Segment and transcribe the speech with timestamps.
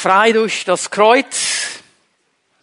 [0.00, 1.49] Frei durch das Kreuz.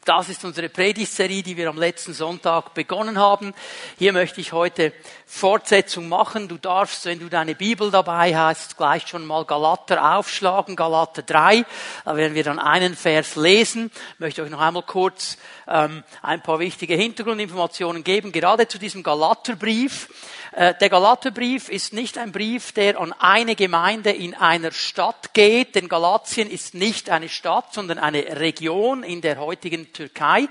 [0.08, 3.54] Das ist unsere Predigtserie, die wir am letzten Sonntag begonnen haben.
[4.00, 4.94] Hier möchte ich heute
[5.26, 6.48] Fortsetzung machen.
[6.48, 11.66] Du darfst, wenn du deine Bibel dabei hast, gleich schon mal Galater aufschlagen, Galater 3.
[12.06, 13.92] Da werden wir dann einen Vers lesen.
[14.14, 15.38] Ich möchte euch noch einmal kurz
[15.68, 20.08] ähm, ein paar wichtige Hintergrundinformationen geben, gerade zu diesem Galaterbrief.
[20.54, 25.76] Äh, der Galaterbrief ist nicht ein Brief, der an eine Gemeinde in einer Stadt geht,
[25.76, 30.48] denn Galatien ist nicht eine Stadt, sondern eine Region in der heutigen Türkei.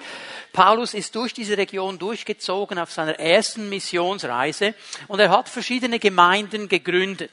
[0.52, 4.74] Paulus ist durch diese Region durchgezogen auf seiner ersten Missionsreise
[5.06, 7.30] und er hat verschiedene Gemeinden gegründet.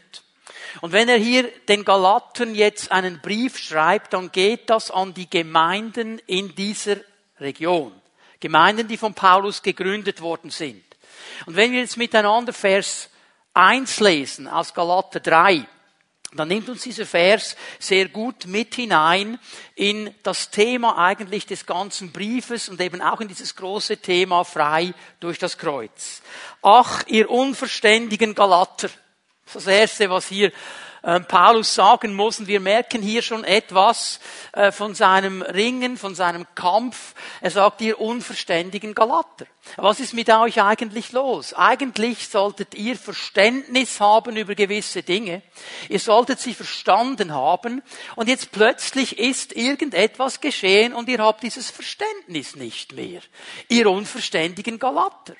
[0.81, 5.30] Und wenn er hier den Galatern jetzt einen Brief schreibt, dann geht das an die
[5.30, 6.98] Gemeinden in dieser
[7.39, 7.91] Region.
[8.39, 10.84] Gemeinden, die von Paulus gegründet worden sind.
[11.45, 13.09] Und wenn wir jetzt miteinander Vers
[13.53, 15.66] 1 lesen aus Galater 3,
[16.40, 19.40] dann nimmt uns dieser Vers sehr gut mit hinein
[19.76, 24.94] in das Thema eigentlich des ganzen Briefes und eben auch in dieses große Thema frei
[25.20, 26.22] durch das Kreuz.
[26.62, 28.90] Ach, ihr unverständigen Galater.
[29.45, 30.52] Das ist das Erste, was hier
[31.04, 32.40] Paulus sagen muss.
[32.40, 34.20] Und wir merken hier schon etwas
[34.54, 37.14] äh, von seinem Ringen, von seinem Kampf.
[37.42, 39.46] Er sagt ihr unverständigen Galater.
[39.76, 41.54] Was ist mit euch eigentlich los?
[41.54, 45.42] Eigentlich solltet ihr Verständnis haben über gewisse Dinge.
[45.90, 47.81] Ihr solltet sie verstanden haben.
[48.16, 53.22] Und jetzt plötzlich ist irgendetwas geschehen und ihr habt dieses Verständnis nicht mehr.
[53.68, 55.36] Ihr unverständigen Galater.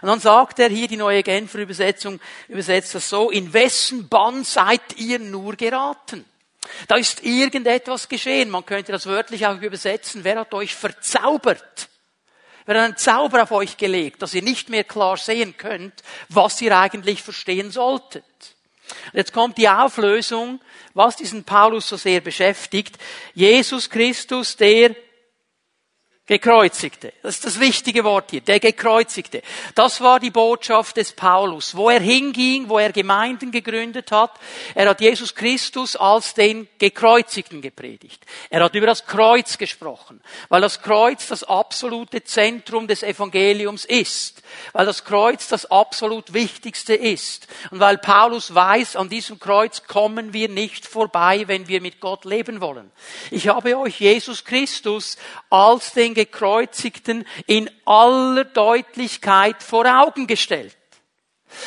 [0.00, 4.44] Und dann sagt er hier, die neue Genfer Übersetzung übersetzt das so, in wessen Bann
[4.44, 6.24] seid ihr nur geraten?
[6.88, 8.50] Da ist irgendetwas geschehen.
[8.50, 10.24] Man könnte das wörtlich auch übersetzen.
[10.24, 11.88] Wer hat euch verzaubert?
[12.64, 15.94] Wer hat einen Zauber auf euch gelegt, dass ihr nicht mehr klar sehen könnt,
[16.28, 18.24] was ihr eigentlich verstehen solltet?
[19.06, 20.60] Und jetzt kommt die Auflösung,
[20.94, 22.98] was diesen Paulus so sehr beschäftigt.
[23.34, 24.94] Jesus Christus, der
[26.24, 27.12] Gekreuzigte.
[27.20, 28.42] Das ist das wichtige Wort hier.
[28.42, 29.42] Der Gekreuzigte.
[29.74, 31.74] Das war die Botschaft des Paulus.
[31.74, 34.30] Wo er hinging, wo er Gemeinden gegründet hat,
[34.76, 38.24] er hat Jesus Christus als den Gekreuzigten gepredigt.
[38.50, 44.44] Er hat über das Kreuz gesprochen, weil das Kreuz das absolute Zentrum des Evangeliums ist,
[44.72, 50.32] weil das Kreuz das absolut Wichtigste ist und weil Paulus weiß, an diesem Kreuz kommen
[50.32, 52.92] wir nicht vorbei, wenn wir mit Gott leben wollen.
[53.32, 55.16] Ich habe euch Jesus Christus
[55.50, 60.76] als den Gekreuzigten in aller Deutlichkeit vor Augen gestellt.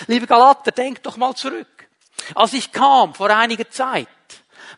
[0.07, 1.88] Liebe Galater, denkt doch mal zurück.
[2.33, 4.07] Als ich kam vor einiger Zeit,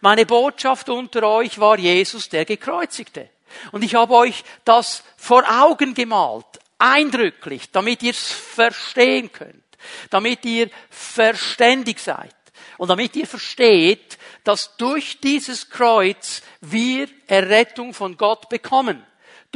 [0.01, 3.29] meine Botschaft unter euch war Jesus der Gekreuzigte.
[3.71, 6.45] Und ich habe euch das vor Augen gemalt,
[6.77, 9.63] eindrücklich, damit ihr es verstehen könnt,
[10.09, 12.35] damit ihr verständig seid
[12.77, 19.03] und damit ihr versteht, dass durch dieses Kreuz wir Errettung von Gott bekommen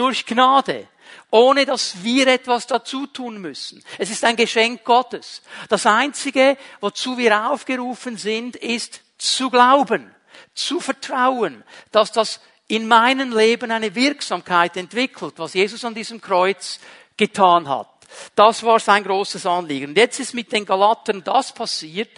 [0.02, 0.88] durch Gnade,
[1.30, 3.84] ohne dass wir etwas dazu tun müssen.
[4.00, 5.44] Es ist ein Geschenk Gottes.
[5.70, 10.10] Das Einzige, wozu wir aufgerufen sind, ist zu glauben,
[10.56, 16.80] zu vertrauen, dass das in meinem Leben eine Wirksamkeit entwickelt, was Jesus an diesem Kreuz
[17.16, 17.91] getan hat.
[18.36, 19.90] Das war sein großes Anliegen.
[19.90, 22.10] Und jetzt ist mit den Galatern das passiert,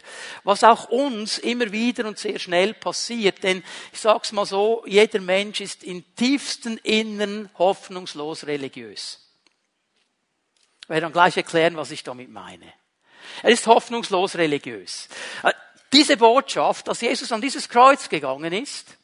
[0.43, 3.43] was auch uns immer wieder und sehr schnell passiert.
[3.43, 9.19] Denn ich sag's mal so, jeder Mensch ist im tiefsten Innern hoffnungslos religiös.
[10.83, 12.73] Ich werde dann gleich erklären, was ich damit meine.
[13.41, 15.07] Er ist hoffnungslos religiös.
[15.43, 15.53] Äh,
[15.91, 18.97] diese Botschaft, dass Jesus an dieses Kreuz gegangen ist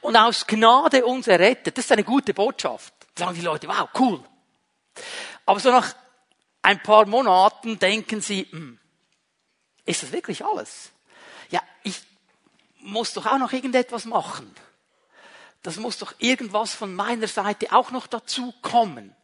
[0.00, 2.92] und aus Gnade uns errettet, das ist eine gute Botschaft.
[3.16, 4.22] Sagen die Leute, wow, cool.
[5.46, 5.94] Aber so nach
[6.60, 8.78] ein paar Monaten denken sie, hm,
[9.84, 10.90] ist das wirklich alles?
[11.50, 12.02] Ja, ich
[12.80, 14.52] muss doch auch noch irgendetwas machen.
[15.62, 19.14] Das muss doch irgendwas von meiner Seite auch noch dazu kommen.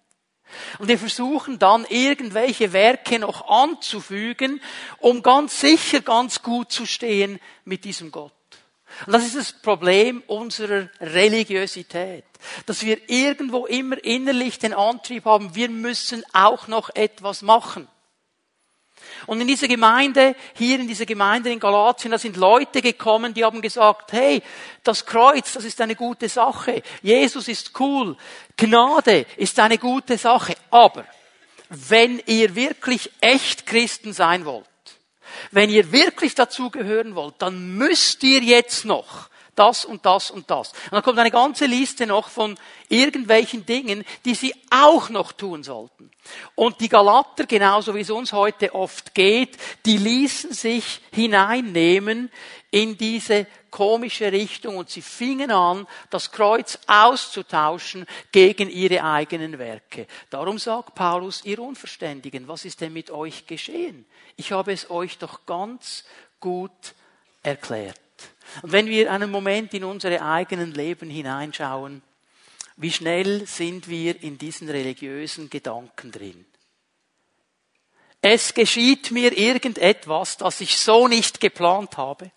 [0.79, 4.61] Und wir versuchen dann irgendwelche Werke noch anzufügen,
[4.99, 8.33] um ganz sicher ganz gut zu stehen mit diesem Gott.
[9.07, 12.25] Und das ist das Problem unserer Religiosität,
[12.67, 17.89] dass wir irgendwo immer innerlich den Antrieb haben, wir müssen auch noch etwas machen.
[19.27, 23.45] Und in dieser Gemeinde, hier in dieser Gemeinde in Galatien, da sind Leute gekommen, die
[23.45, 24.43] haben gesagt, hey,
[24.83, 26.83] das Kreuz, das ist eine gute Sache.
[27.03, 28.17] Jesus ist cool.
[28.57, 30.55] Gnade ist eine gute Sache.
[30.71, 31.05] Aber
[31.69, 34.67] wenn ihr wirklich echt Christen sein wollt,
[35.51, 40.73] wenn ihr wirklich dazugehören wollt, dann müsst ihr jetzt noch das und das und das.
[40.73, 42.57] Und dann kommt eine ganze Liste noch von
[42.89, 46.11] irgendwelchen Dingen, die sie auch noch tun sollten.
[46.55, 52.31] Und die Galater, genauso wie es uns heute oft geht, die ließen sich hineinnehmen
[52.73, 60.07] in diese komische Richtung und sie fingen an, das Kreuz auszutauschen gegen ihre eigenen Werke.
[60.31, 64.07] Darum sagt Paulus, ihr Unverständigen, was ist denn mit euch geschehen?
[64.37, 66.05] Ich habe es euch doch ganz
[66.41, 66.95] gut
[67.43, 68.01] erklärt.
[68.63, 72.03] Und wenn wir einen Moment in unsere eigenen Leben hineinschauen,
[72.77, 76.47] wie schnell sind wir in diesen religiösen Gedanken drin?
[78.23, 82.31] Es geschieht mir irgendetwas, das ich so nicht geplant habe,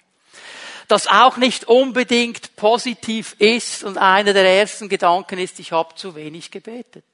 [0.87, 6.15] das auch nicht unbedingt positiv ist und einer der ersten Gedanken ist, ich habe zu
[6.15, 7.05] wenig gebetet.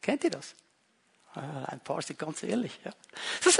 [0.00, 0.54] Kennt ihr das?
[1.34, 2.78] Ah, ein paar sind ganz ehrlich.
[2.84, 2.92] Ja.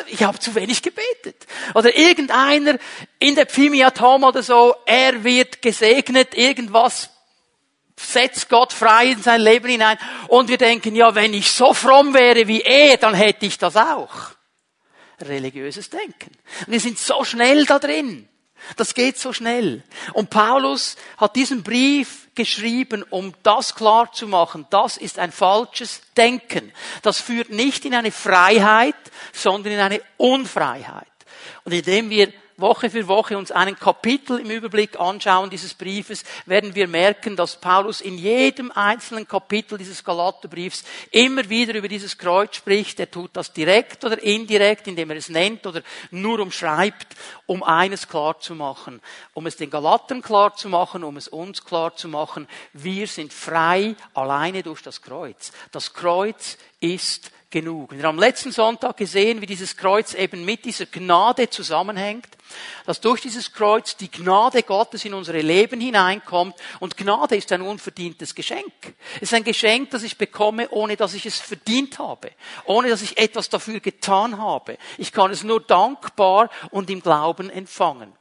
[0.08, 1.46] Ich habe zu wenig gebetet.
[1.74, 2.78] Oder irgendeiner
[3.18, 7.08] in der Pfimiatom oder so, er wird gesegnet, irgendwas
[7.96, 9.96] setzt Gott frei in sein Leben hinein.
[10.28, 13.76] Und wir denken, ja, wenn ich so fromm wäre wie er, dann hätte ich das
[13.76, 14.32] auch.
[15.22, 16.32] Religiöses Denken.
[16.66, 18.28] wir sind so schnell da drin.
[18.76, 19.82] Das geht so schnell.
[20.12, 24.66] Und Paulus hat diesen Brief geschrieben, um das klar zu machen.
[24.70, 26.72] Das ist ein falsches Denken.
[27.02, 28.94] Das führt nicht in eine Freiheit,
[29.32, 31.06] sondern in eine Unfreiheit.
[31.64, 36.74] Und indem wir Woche für Woche uns einen Kapitel im Überblick anschauen dieses Briefes, werden
[36.74, 42.56] wir merken, dass Paulus in jedem einzelnen Kapitel dieses Galaterbriefs immer wieder über dieses Kreuz
[42.56, 42.98] spricht.
[42.98, 47.08] Er tut das direkt oder indirekt, indem er es nennt oder nur umschreibt,
[47.44, 49.02] um eines klar zu machen.
[49.34, 52.48] Um es den Galatern klar zu machen, um es uns klar zu machen.
[52.72, 55.52] Wir sind frei alleine durch das Kreuz.
[55.72, 57.92] Das Kreuz ist genug.
[57.92, 62.26] Wir haben letzten Sonntag gesehen, wie dieses Kreuz eben mit dieser Gnade zusammenhängt,
[62.86, 67.62] dass durch dieses Kreuz die Gnade Gottes in unsere Leben hineinkommt und Gnade ist ein
[67.62, 68.72] unverdientes Geschenk.
[69.16, 72.30] Es ist ein Geschenk, das ich bekomme, ohne dass ich es verdient habe,
[72.64, 74.78] ohne dass ich etwas dafür getan habe.
[74.98, 78.12] Ich kann es nur dankbar und im Glauben empfangen.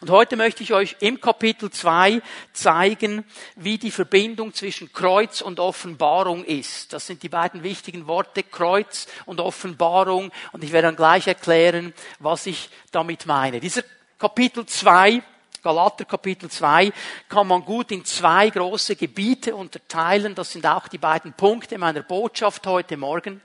[0.00, 3.24] Und heute möchte ich euch im Kapitel 2 zeigen,
[3.56, 6.92] wie die Verbindung zwischen Kreuz und Offenbarung ist.
[6.92, 10.30] Das sind die beiden wichtigen Worte, Kreuz und Offenbarung.
[10.52, 13.60] Und ich werde dann gleich erklären, was ich damit meine.
[13.60, 13.82] Dieser
[14.18, 15.22] Kapitel 2
[15.60, 16.92] Galater Kapitel 2
[17.28, 20.34] kann man gut in zwei große Gebiete unterteilen.
[20.34, 23.40] Das sind auch die beiden Punkte meiner Botschaft heute Morgen.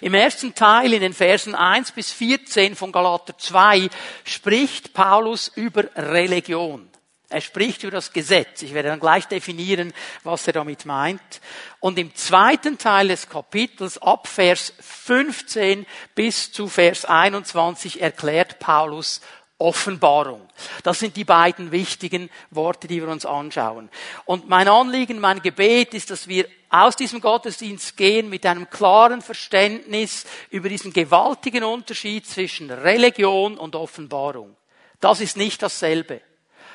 [0.00, 3.88] Im ersten Teil, in den Versen 1 bis 14 von Galater 2,
[4.24, 6.90] spricht Paulus über Religion.
[7.32, 8.62] Er spricht über das Gesetz.
[8.62, 9.92] Ich werde dann gleich definieren,
[10.24, 11.40] was er damit meint.
[11.78, 15.86] Und im zweiten Teil des Kapitels, ab Vers 15
[16.16, 19.20] bis zu Vers 21, erklärt Paulus
[19.60, 20.40] Offenbarung.
[20.82, 23.90] Das sind die beiden wichtigen Worte, die wir uns anschauen.
[24.24, 29.22] Und mein Anliegen, mein Gebet ist, dass wir aus diesem Gottesdienst gehen mit einem klaren
[29.22, 34.56] Verständnis über diesen gewaltigen Unterschied zwischen Religion und Offenbarung.
[35.00, 36.20] Das ist nicht dasselbe.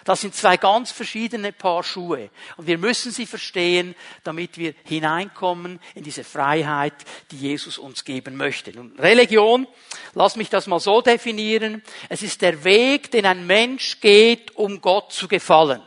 [0.05, 2.29] Das sind zwei ganz verschiedene Paar Schuhe.
[2.57, 6.93] Und wir müssen sie verstehen, damit wir hineinkommen in diese Freiheit,
[7.31, 8.71] die Jesus uns geben möchte.
[8.71, 9.67] Nun, Religion,
[10.13, 11.83] lass mich das mal so definieren.
[12.07, 15.81] Es ist der Weg, den ein Mensch geht, um Gott zu gefallen.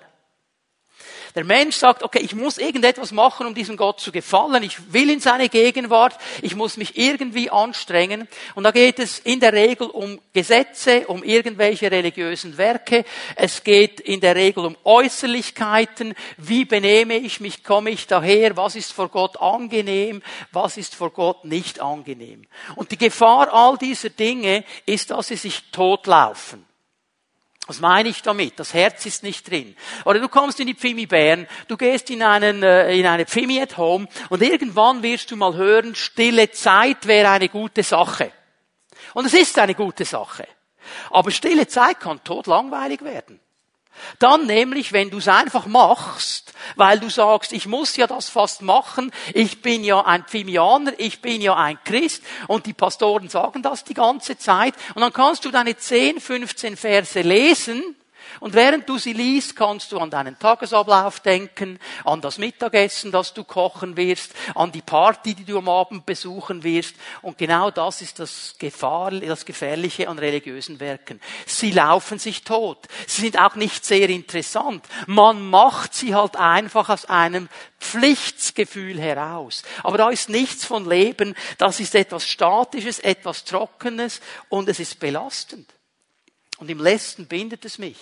[1.34, 4.62] Der Mensch sagt, okay, ich muss irgendetwas machen, um diesem Gott zu gefallen.
[4.62, 6.16] Ich will in seine Gegenwart.
[6.42, 8.28] Ich muss mich irgendwie anstrengen.
[8.54, 13.04] Und da geht es in der Regel um Gesetze, um irgendwelche religiösen Werke.
[13.36, 16.14] Es geht in der Regel um Äußerlichkeiten.
[16.36, 17.64] Wie benehme ich mich?
[17.64, 18.56] Komme ich daher?
[18.56, 20.22] Was ist vor Gott angenehm?
[20.52, 22.46] Was ist vor Gott nicht angenehm?
[22.76, 26.68] Und die Gefahr all dieser Dinge ist, dass sie sich totlaufen.
[27.68, 28.58] Was meine ich damit?
[28.58, 29.76] Das Herz ist nicht drin.
[30.06, 33.60] Oder du kommst in die Pfimi Bern, du gehst in, einen, äh, in eine Pfimi
[33.60, 38.32] at Home und irgendwann wirst du mal hören, stille Zeit wäre eine gute Sache.
[39.12, 40.48] Und es ist eine gute Sache.
[41.10, 43.38] Aber stille Zeit kann totlangweilig werden.
[44.18, 48.62] Dann nämlich, wenn du es einfach machst, weil du sagst, ich muss ja das fast
[48.62, 53.62] machen, ich bin ja ein Pfimianer, ich bin ja ein Christ und die Pastoren sagen
[53.62, 57.96] das die ganze Zeit und dann kannst du deine 10, 15 Verse lesen
[58.40, 63.34] und während du sie liest, kannst du an deinen Tagesablauf denken, an das Mittagessen, das
[63.34, 66.94] du kochen wirst, an die Party, die du am Abend besuchen wirst.
[67.22, 71.20] Und genau das ist das, Gefahr, das Gefährliche an religiösen Werken.
[71.46, 72.86] Sie laufen sich tot.
[73.06, 74.84] Sie sind auch nicht sehr interessant.
[75.06, 77.48] Man macht sie halt einfach aus einem
[77.80, 79.62] Pflichtsgefühl heraus.
[79.82, 81.34] Aber da ist nichts von Leben.
[81.58, 85.68] Das ist etwas Statisches, etwas Trockenes und es ist belastend.
[86.58, 87.96] Und im letzten bindet es mich.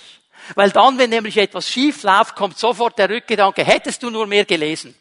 [0.55, 4.45] Weil dann, wenn nämlich etwas schief läuft, kommt sofort der Rückgedanke, hättest du nur mehr
[4.45, 4.95] gelesen.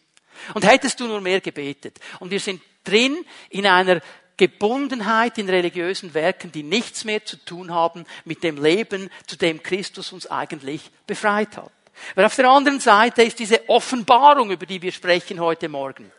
[0.54, 2.00] Und hättest du nur mehr gebetet.
[2.20, 4.02] Und wir sind drin in einer
[4.38, 9.64] Gebundenheit in religiösen Werken, die nichts mehr zu tun haben mit dem Leben, zu dem
[9.64, 11.72] Christus uns eigentlich befreit hat.
[12.16, 16.12] Aber auf der anderen Seite ist diese Offenbarung, über die wir sprechen heute Morgen.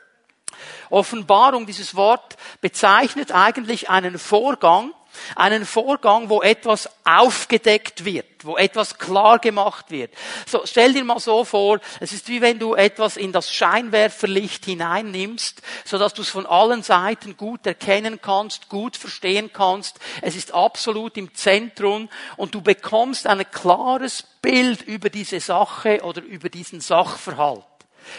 [0.89, 4.95] Offenbarung, dieses Wort bezeichnet eigentlich einen Vorgang,
[5.35, 10.13] einen Vorgang, wo etwas aufgedeckt wird, wo etwas klar gemacht wird.
[10.47, 14.65] So, stell dir mal so vor, es ist wie wenn du etwas in das Scheinwerferlicht
[14.65, 19.99] hineinnimmst, so dass du es von allen Seiten gut erkennen kannst, gut verstehen kannst.
[20.23, 26.23] Es ist absolut im Zentrum und du bekommst ein klares Bild über diese Sache oder
[26.23, 27.65] über diesen Sachverhalt.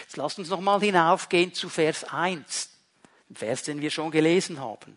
[0.02, 2.70] Jetzt lasst uns nochmal hinaufgehen zu Vers 1.
[3.34, 4.96] Vers, den wir schon gelesen haben.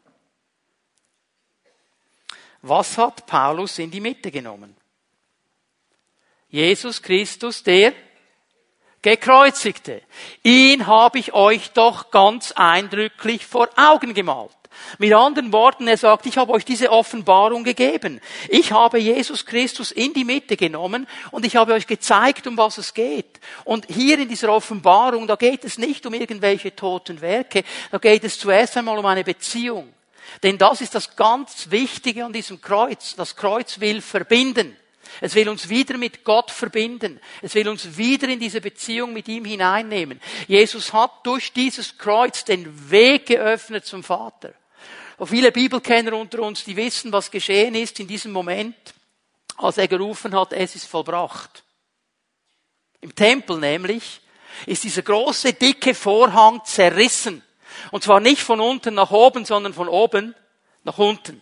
[2.62, 4.76] Was hat Paulus in die Mitte genommen?
[6.50, 7.94] Jesus Christus, der
[9.02, 10.02] gekreuzigte.
[10.44, 14.52] Ihn habe ich euch doch ganz eindrücklich vor Augen gemalt.
[15.00, 18.22] Mit anderen Worten, er sagt, ich habe euch diese Offenbarung gegeben.
[18.48, 22.78] Ich habe Jesus Christus in die Mitte genommen und ich habe euch gezeigt, um was
[22.78, 23.40] es geht.
[23.66, 28.24] Und hier in dieser Offenbarung, da geht es nicht um irgendwelche toten Werke, da geht
[28.24, 29.94] es zuerst einmal um eine Beziehung.
[30.44, 33.16] Denn das ist das ganz Wichtige an diesem Kreuz.
[33.16, 34.76] Das Kreuz will verbinden.
[35.20, 37.20] Es will uns wieder mit Gott verbinden.
[37.42, 40.22] Es will uns wieder in diese Beziehung mit ihm hineinnehmen.
[40.48, 44.54] Jesus hat durch dieses Kreuz den Weg geöffnet zum Vater.
[45.18, 48.76] Und viele Bibelkenner unter uns, die wissen, was geschehen ist in diesem Moment,
[49.58, 51.64] als er gerufen hat, es ist vollbracht.
[53.02, 54.22] Im Tempel nämlich
[54.66, 57.44] ist dieser große, dicke Vorhang zerrissen.
[57.90, 60.36] Und zwar nicht von unten nach oben, sondern von oben
[60.84, 61.42] nach unten.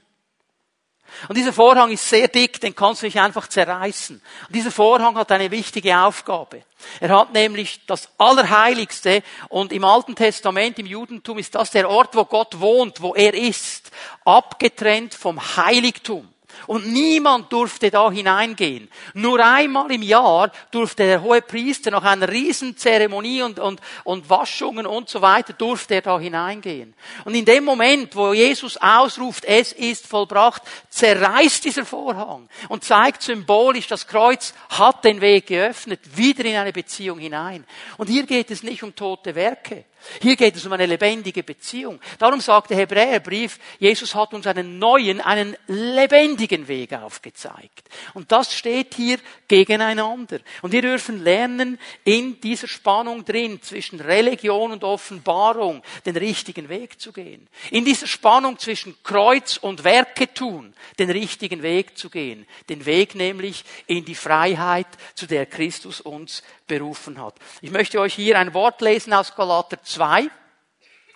[1.28, 4.22] Und dieser Vorhang ist sehr dick, den kannst du nicht einfach zerreißen.
[4.48, 6.64] Und dieser Vorhang hat eine wichtige Aufgabe.
[7.00, 12.16] Er hat nämlich das Allerheiligste und im Alten Testament, im Judentum ist das der Ort,
[12.16, 13.92] wo Gott wohnt, wo er ist,
[14.24, 16.28] abgetrennt vom Heiligtum.
[16.68, 18.90] Und niemand durfte da hineingehen.
[19.14, 24.86] Nur einmal im Jahr durfte der hohe Priester nach einer Riesenzeremonie und, und, und Waschungen
[24.86, 26.94] und so weiter, durfte er da hineingehen.
[27.26, 33.22] Und in dem Moment, wo Jesus ausruft, es ist vollbracht, zerreißt dieser Vorhang und zeigt
[33.22, 37.66] symbolisch, das Kreuz hat den Weg geöffnet, wieder in eine Beziehung hinein.
[37.98, 39.86] Und hier geht es nicht um tote Werke.
[40.22, 42.00] Hier geht es um eine lebendige Beziehung.
[42.18, 47.90] Darum sagt der Hebräerbrief, Jesus hat uns einen neuen, einen lebendigen Weg aufgezeigt.
[48.14, 50.40] Und das steht hier gegeneinander.
[50.62, 57.00] Und wir dürfen lernen, in dieser Spannung drin zwischen Religion und Offenbarung den richtigen Weg
[57.00, 57.48] zu gehen.
[57.72, 62.48] In dieser Spannung zwischen Kreuz und Werke tun, den richtigen Weg zu gehen.
[62.70, 67.36] Den Weg nämlich in die Freiheit, zu der Christus uns berufen hat.
[67.62, 70.30] Ich möchte euch hier ein Wort lesen aus Galater 2,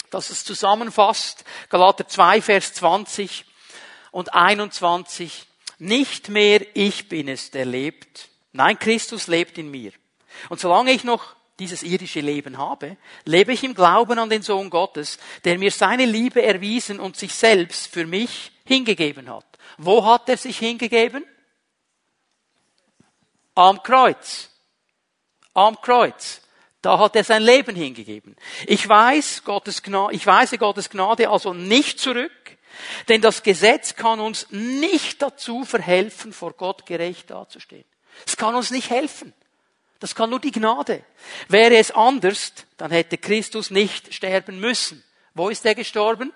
[0.09, 1.43] das es zusammenfasst.
[1.69, 3.45] Galater 2, Vers 20
[4.11, 5.47] und 21.
[5.79, 8.29] Nicht mehr ich bin es, der lebt.
[8.51, 9.91] Nein, Christus lebt in mir.
[10.49, 14.69] Und solange ich noch dieses irdische Leben habe, lebe ich im Glauben an den Sohn
[14.69, 19.45] Gottes, der mir seine Liebe erwiesen und sich selbst für mich hingegeben hat.
[19.77, 21.25] Wo hat er sich hingegeben?
[23.55, 24.49] Am Kreuz
[25.53, 26.41] am Kreuz.
[26.83, 28.35] Da hat er sein Leben hingegeben.
[28.67, 32.57] Ich weiß Gottes Gnade, ich weise Gottes Gnade also nicht zurück,
[33.07, 37.85] denn das Gesetz kann uns nicht dazu verhelfen, vor Gott gerecht dazustehen.
[38.27, 39.33] Es kann uns nicht helfen.
[39.99, 41.05] Das kann nur die Gnade.
[41.47, 45.01] Wäre es anders, dann hätte Christus nicht sterben müssen.
[45.33, 46.33] Wo ist er gestorben?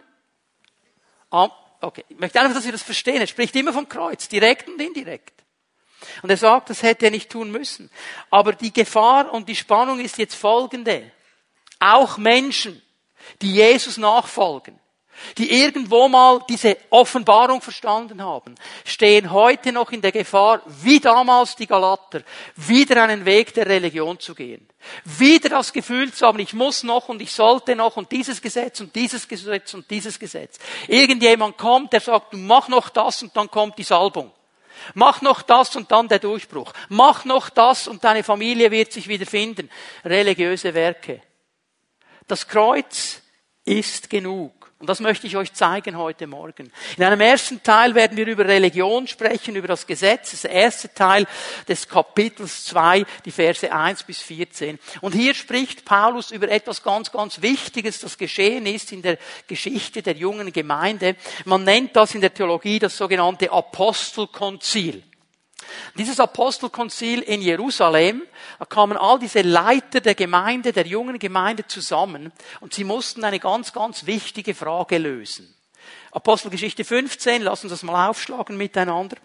[1.29, 3.19] okay, ich möchte einfach, dass wir das verstehen.
[3.19, 5.43] Er spricht immer vom Kreuz, direkt und indirekt.
[6.21, 7.89] Und er sagt, das hätte er nicht tun müssen.
[8.29, 11.11] Aber die Gefahr und die Spannung ist jetzt folgende.
[11.79, 12.81] Auch Menschen,
[13.41, 14.79] die Jesus nachfolgen,
[15.37, 21.55] die irgendwo mal diese Offenbarung verstanden haben, stehen heute noch in der Gefahr, wie damals
[21.55, 22.21] die Galater,
[22.55, 24.67] wieder einen Weg der Religion zu gehen.
[25.03, 28.79] Wieder das Gefühl zu haben, ich muss noch und ich sollte noch und dieses Gesetz
[28.79, 30.59] und dieses Gesetz und dieses Gesetz.
[30.87, 34.31] Irgendjemand kommt, der sagt, mach noch das und dann kommt die Salbung.
[34.93, 36.73] Mach noch das und dann der Durchbruch.
[36.89, 39.69] Mach noch das und deine Familie wird sich wieder finden.
[40.03, 41.21] Religiöse Werke.
[42.27, 43.21] Das Kreuz
[43.63, 44.56] ist genug.
[44.79, 46.71] Und das möchte ich euch zeigen heute Morgen.
[46.97, 50.31] In einem ersten Teil werden wir über Religion sprechen, über das Gesetz.
[50.31, 51.25] Das erste Teil
[51.67, 54.77] des Kapitels 2, die Verse 1 bis 14.
[55.01, 59.17] Und hier spricht Paulus über etwas ganz, ganz Wichtiges, das geschehen ist in der
[59.47, 61.15] Geschichte der jungen Gemeinde.
[61.45, 65.01] Man nennt das in der Theologie das sogenannte Apostelkonzil.
[65.95, 68.21] Dieses Apostelkonzil in Jerusalem,
[68.59, 73.39] da kamen all diese Leiter der Gemeinde, der jungen Gemeinde zusammen und sie mussten eine
[73.39, 75.53] ganz, ganz wichtige Frage lösen.
[76.11, 79.17] Apostelgeschichte 15, lass uns das mal aufschlagen miteinander.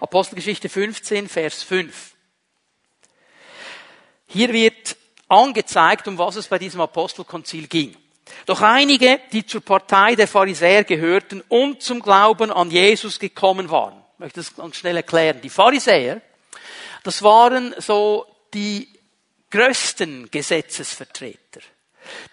[0.00, 2.14] Apostelgeschichte 15, Vers 5.
[4.26, 4.96] Hier wird
[5.28, 7.96] angezeigt, um was es bei diesem Apostelkonzil ging.
[8.46, 14.02] Doch einige, die zur Partei der Pharisäer gehörten und zum Glauben an Jesus gekommen waren,
[14.18, 15.40] ich möchte das ganz schnell erklären.
[15.40, 16.20] Die Pharisäer,
[17.04, 18.88] das waren so die
[19.48, 21.60] größten Gesetzesvertreter.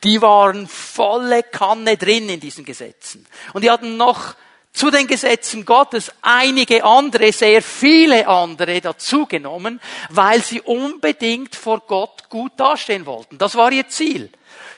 [0.04, 3.28] Die waren volle Kanne drin in diesen Gesetzen.
[3.54, 4.34] Und die hatten noch
[4.74, 12.32] zu den Gesetzen Gottes einige andere, sehr viele andere dazugenommen, weil sie unbedingt vor Gott
[12.32, 13.38] gut dastehen wollten.
[13.38, 14.32] Das war ihr Ziel.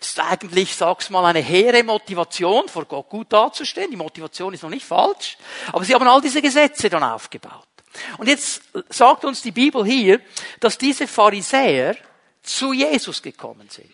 [0.07, 3.91] Ist eigentlich, sag's mal, eine hehre Motivation, vor Gott gut dazustehen.
[3.91, 5.37] Die Motivation ist noch nicht falsch.
[5.73, 7.67] Aber sie haben all diese Gesetze dann aufgebaut.
[8.17, 10.21] Und jetzt sagt uns die Bibel hier,
[10.61, 11.97] dass diese Pharisäer
[12.41, 13.91] zu Jesus gekommen sind.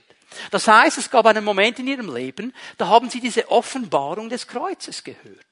[0.52, 4.48] Das heißt, es gab einen Moment in ihrem Leben, da haben sie diese Offenbarung des
[4.48, 5.46] Kreuzes gehört.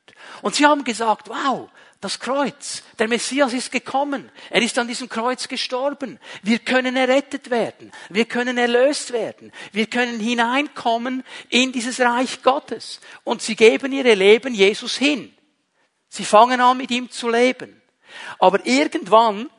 [0.44, 1.70] Und sie haben gesagt, wow,
[2.01, 4.31] das Kreuz, der Messias ist gekommen.
[4.50, 6.20] Er ist an diesem Kreuz gestorben.
[6.41, 7.91] Wir können errettet werden.
[8.10, 9.51] Wir können erlöst werden.
[9.72, 13.01] Wir können hineinkommen in dieses Reich Gottes.
[13.24, 15.31] Und sie geben ihr Leben Jesus hin.
[16.10, 17.79] Sie fangen an, mit ihm zu leben.
[18.39, 19.51] Aber irgendwann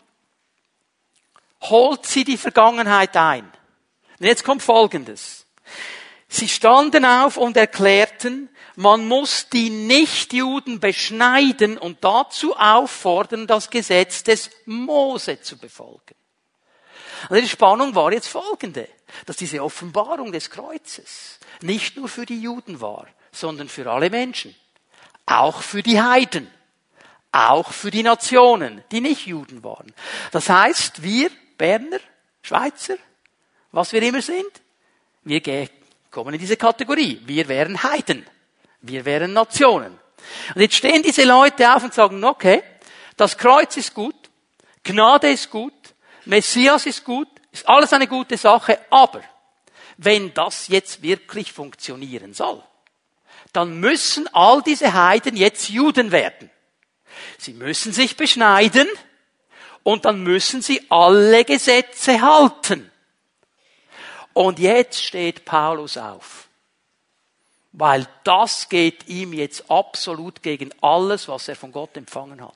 [1.63, 3.45] holt sie die Vergangenheit ein.
[4.19, 5.47] Und jetzt kommt Folgendes.
[6.27, 14.23] Sie standen auf und erklärten, man muss die Nichtjuden beschneiden und dazu auffordern, das Gesetz
[14.23, 16.15] des Mose zu befolgen.
[17.29, 18.89] Und die Spannung war jetzt folgende,
[19.27, 24.55] dass diese Offenbarung des Kreuzes nicht nur für die Juden war, sondern für alle Menschen.
[25.27, 26.51] Auch für die Heiden.
[27.31, 29.93] Auch für die Nationen, die nicht Juden waren.
[30.33, 32.01] Das heißt, wir Berner,
[32.43, 32.97] Schweizer,
[33.71, 34.51] was wir immer sind,
[35.25, 35.69] wir
[36.11, 37.23] kommen in diese Kategorie.
[37.25, 38.27] Wir wären Heiden.
[38.83, 39.99] Wir wären Nationen.
[40.55, 42.63] Und jetzt stehen diese Leute auf und sagen, okay,
[43.17, 44.15] das Kreuz ist gut,
[44.83, 45.73] Gnade ist gut,
[46.25, 49.23] Messias ist gut, ist alles eine gute Sache, aber
[49.97, 52.63] wenn das jetzt wirklich funktionieren soll,
[53.53, 56.51] dann müssen all diese Heiden jetzt Juden werden.
[57.39, 58.89] Sie müssen sich beschneiden
[59.83, 62.91] und dann müssen sie alle Gesetze halten.
[64.33, 66.49] Und jetzt steht Paulus auf
[67.73, 72.55] weil das geht ihm jetzt absolut gegen alles, was er von Gott empfangen hat.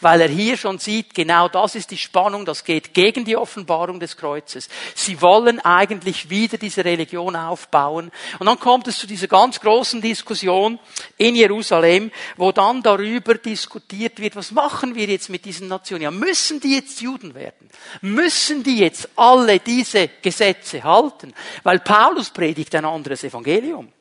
[0.00, 4.00] Weil er hier schon sieht, genau das ist die Spannung, das geht gegen die Offenbarung
[4.00, 4.68] des Kreuzes.
[4.94, 8.10] Sie wollen eigentlich wieder diese Religion aufbauen.
[8.38, 10.78] Und dann kommt es zu dieser ganz großen Diskussion
[11.16, 16.02] in Jerusalem, wo dann darüber diskutiert wird, was machen wir jetzt mit diesen Nationen?
[16.02, 17.70] Ja, müssen die jetzt Juden werden?
[18.00, 21.32] Müssen die jetzt alle diese Gesetze halten?
[21.62, 23.92] Weil Paulus predigt ein anderes Evangelium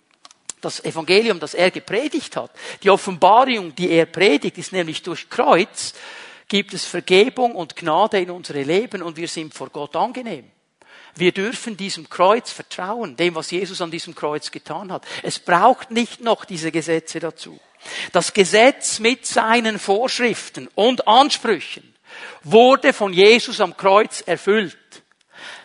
[0.62, 2.52] das Evangelium, das er gepredigt hat,
[2.84, 5.94] die Offenbarung, die er predigt, ist nämlich durch Kreuz,
[6.48, 10.52] gibt es Vergebung und Gnade in unsere Leben und wir sind vor Gott angenehm.
[11.16, 15.06] Wir dürfen diesem Kreuz vertrauen, dem, was Jesus an diesem Kreuz getan hat.
[15.24, 17.60] Es braucht nicht noch diese Gesetze dazu.
[18.12, 21.96] Das Gesetz mit seinen Vorschriften und Ansprüchen
[22.44, 24.78] wurde von Jesus am Kreuz erfüllt.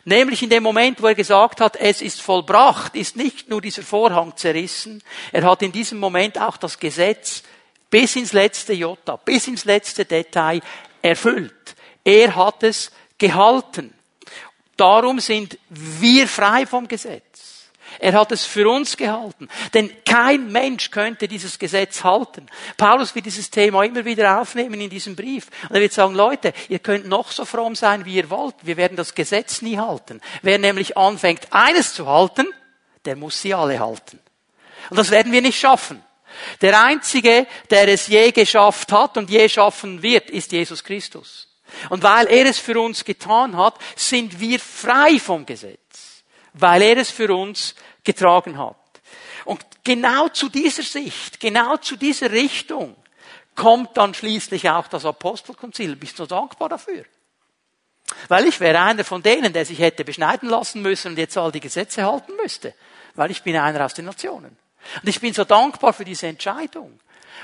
[0.04, 3.82] Nämlich in dem Moment, wo er gesagt hat, es ist vollbracht, ist nicht nur dieser
[3.82, 7.42] Vorhang zerrissen, er hat in diesem Moment auch das Gesetz
[7.88, 10.60] bis ins letzte Jota, bis ins letzte Detail
[11.00, 11.74] erfüllt.
[12.02, 13.94] Er hat es gehalten.
[14.76, 17.53] Darum sind wir frei vom Gesetz.
[17.98, 19.48] Er hat es für uns gehalten.
[19.72, 22.46] Denn kein Mensch könnte dieses Gesetz halten.
[22.76, 25.48] Paulus wird dieses Thema immer wieder aufnehmen in diesem Brief.
[25.68, 28.54] Und er wird sagen, Leute, ihr könnt noch so fromm sein, wie ihr wollt.
[28.62, 30.20] Wir werden das Gesetz nie halten.
[30.42, 32.46] Wer nämlich anfängt, eines zu halten,
[33.04, 34.18] der muss sie alle halten.
[34.90, 36.02] Und das werden wir nicht schaffen.
[36.60, 41.48] Der Einzige, der es je geschafft hat und je schaffen wird, ist Jesus Christus.
[41.90, 45.83] Und weil er es für uns getan hat, sind wir frei vom Gesetz
[46.54, 48.76] weil er es für uns getragen hat.
[49.44, 52.96] Und genau zu dieser Sicht, genau zu dieser Richtung
[53.54, 55.96] kommt dann schließlich auch das Apostelkonzil.
[55.96, 57.04] Bist du dankbar dafür?
[58.28, 61.52] Weil ich wäre einer von denen, der sich hätte beschneiden lassen müssen und jetzt all
[61.52, 62.74] die Gesetze halten müsste.
[63.14, 64.56] Weil ich bin einer aus den Nationen.
[65.02, 66.98] Und ich bin so dankbar für diese Entscheidung.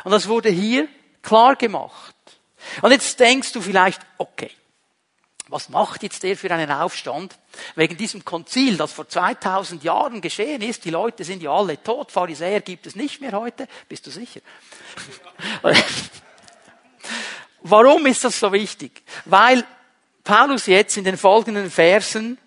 [0.04, 0.88] Und das wurde hier
[1.22, 2.14] klar gemacht.
[2.82, 4.50] Und jetzt denkst du vielleicht, okay,
[5.50, 7.36] was macht jetzt der für einen Aufstand?
[7.74, 10.84] Wegen diesem Konzil, das vor 2000 Jahren geschehen ist.
[10.84, 12.12] Die Leute sind ja alle tot.
[12.12, 13.66] Pharisäer gibt es nicht mehr heute.
[13.88, 14.40] Bist du sicher?
[17.62, 19.02] Warum ist das so wichtig?
[19.24, 19.64] Weil
[20.22, 22.38] Paulus jetzt in den folgenden Versen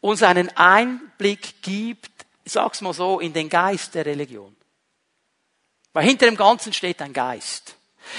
[0.00, 2.10] uns einen Einblick gibt,
[2.44, 4.54] sag's mal so, in den Geist der Religion.
[5.92, 7.74] Weil hinter dem Ganzen steht ein Geist.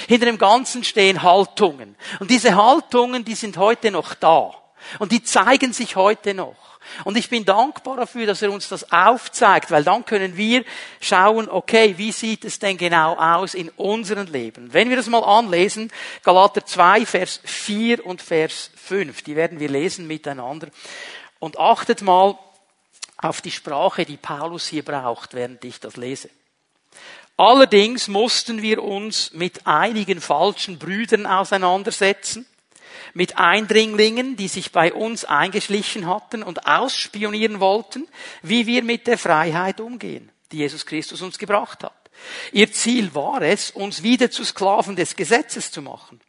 [0.08, 1.96] Hinter dem Ganzen stehen Haltungen.
[2.20, 4.52] Und diese Haltungen, die sind heute noch da.
[5.00, 6.56] Und die zeigen sich heute noch.
[7.04, 10.64] Und ich bin dankbar dafür, dass er uns das aufzeigt, weil dann können wir
[11.00, 14.74] schauen, okay, wie sieht es denn genau aus in unserem Leben?
[14.74, 15.92] Wenn wir das mal anlesen,
[16.24, 20.68] Galater 2, Vers 4 und Vers 5, die werden wir lesen miteinander.
[21.40, 22.38] Und achtet mal
[23.18, 26.30] auf die Sprache, die Paulus hier braucht, während ich das lese.
[27.38, 32.46] Allerdings mussten wir uns mit einigen falschen Brüdern auseinandersetzen,
[33.14, 38.08] mit Eindringlingen, die sich bei uns eingeschlichen hatten und ausspionieren wollten,
[38.42, 41.94] wie wir mit der Freiheit umgehen, die Jesus Christus uns gebracht hat.
[42.52, 46.22] Ihr Ziel war es, uns wieder zu Sklaven des Gesetzes zu machen.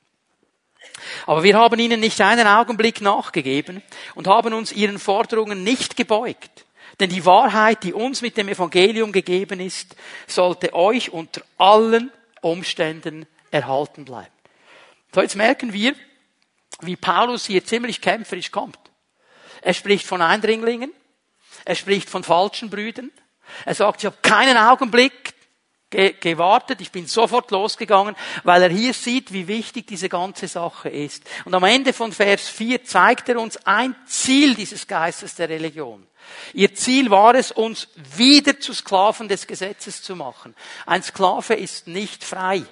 [1.26, 3.82] Aber wir haben ihnen nicht einen Augenblick nachgegeben
[4.14, 6.63] und haben uns ihren Forderungen nicht gebeugt.
[7.00, 13.26] Denn die Wahrheit, die uns mit dem Evangelium gegeben ist, sollte euch unter allen Umständen
[13.50, 14.32] erhalten bleiben.
[15.14, 15.94] So, jetzt merken wir,
[16.80, 18.78] wie Paulus hier ziemlich kämpferisch kommt.
[19.62, 20.92] Er spricht von Eindringlingen,
[21.64, 23.10] er spricht von falschen Brüdern,
[23.64, 25.34] er sagt, ich habe keinen Augenblick
[25.90, 31.22] gewartet, ich bin sofort losgegangen, weil er hier sieht, wie wichtig diese ganze Sache ist.
[31.44, 36.04] Und am Ende von Vers 4 zeigt er uns ein Ziel dieses Geistes der Religion.
[36.52, 40.54] Ihr Ziel war es, uns wieder zu Sklaven des Gesetzes zu machen.
[40.86, 42.62] Ein Sklave ist nicht frei.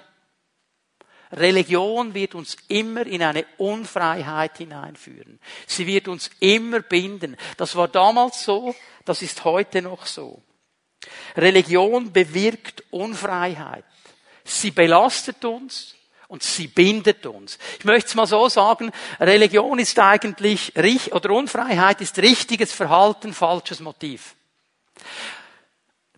[1.31, 5.39] Religion wird uns immer in eine Unfreiheit hineinführen.
[5.65, 7.37] Sie wird uns immer binden.
[7.57, 10.43] Das war damals so, das ist heute noch so.
[11.35, 13.83] Religion bewirkt Unfreiheit.
[14.43, 15.95] Sie belastet uns
[16.33, 17.59] und sie bindet uns.
[17.77, 20.73] Ich möchte es mal so sagen, Religion ist eigentlich,
[21.13, 24.33] oder Unfreiheit ist richtiges Verhalten, falsches Motiv.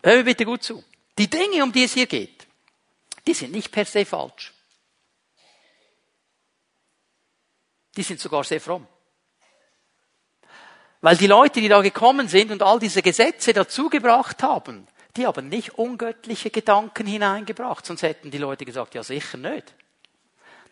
[0.02, 0.82] Hör mir bitte gut zu.
[1.18, 2.46] Die Dinge, um die es hier geht,
[3.26, 4.54] die sind nicht per se falsch.
[7.94, 8.88] Die sind sogar sehr fromm.
[11.02, 15.50] Weil die Leute, die da gekommen sind und all diese Gesetze dazugebracht haben, die haben
[15.50, 19.74] nicht ungöttliche Gedanken hineingebracht, sonst hätten die Leute gesagt, ja sicher nicht.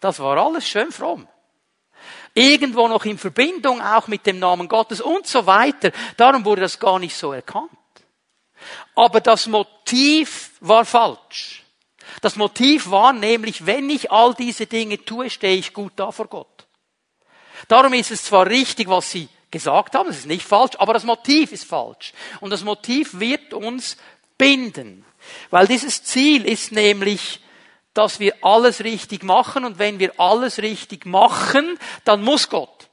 [0.05, 1.27] Das war alles schön fromm.
[2.35, 5.93] Irgendwo noch in Verbindung auch mit dem Namen Gottes und so weiter.
[6.19, 7.71] Darum wurde das gar nicht so erkannt.
[8.95, 11.65] Aber das Motiv war falsch.
[12.21, 16.27] Das Motiv war nämlich, wenn ich all diese Dinge tue, stehe ich gut da vor
[16.27, 16.67] Gott.
[17.69, 21.05] Darum ist es zwar richtig, was sie gesagt haben, es ist nicht falsch, aber das
[21.05, 22.13] Motiv ist falsch.
[22.41, 23.97] Und das Motiv wird uns
[24.37, 25.07] binden.
[25.49, 27.41] Weil dieses Ziel ist nämlich,
[27.95, 32.89] dass wir alles richtig machen und wenn wir alles richtig machen, dann muss Gott.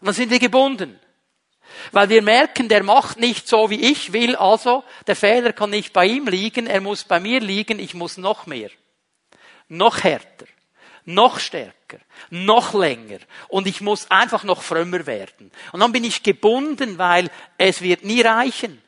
[0.00, 1.00] Und dann sind wir gebunden.
[1.92, 5.92] Weil wir merken, der macht nicht so, wie ich will, also der Fehler kann nicht
[5.92, 8.70] bei ihm liegen, er muss bei mir liegen, ich muss noch mehr,
[9.68, 10.46] noch härter,
[11.04, 11.98] noch stärker,
[12.30, 15.50] noch länger und ich muss einfach noch frömmer werden.
[15.72, 18.82] Und dann bin ich gebunden, weil es wird nie reichen.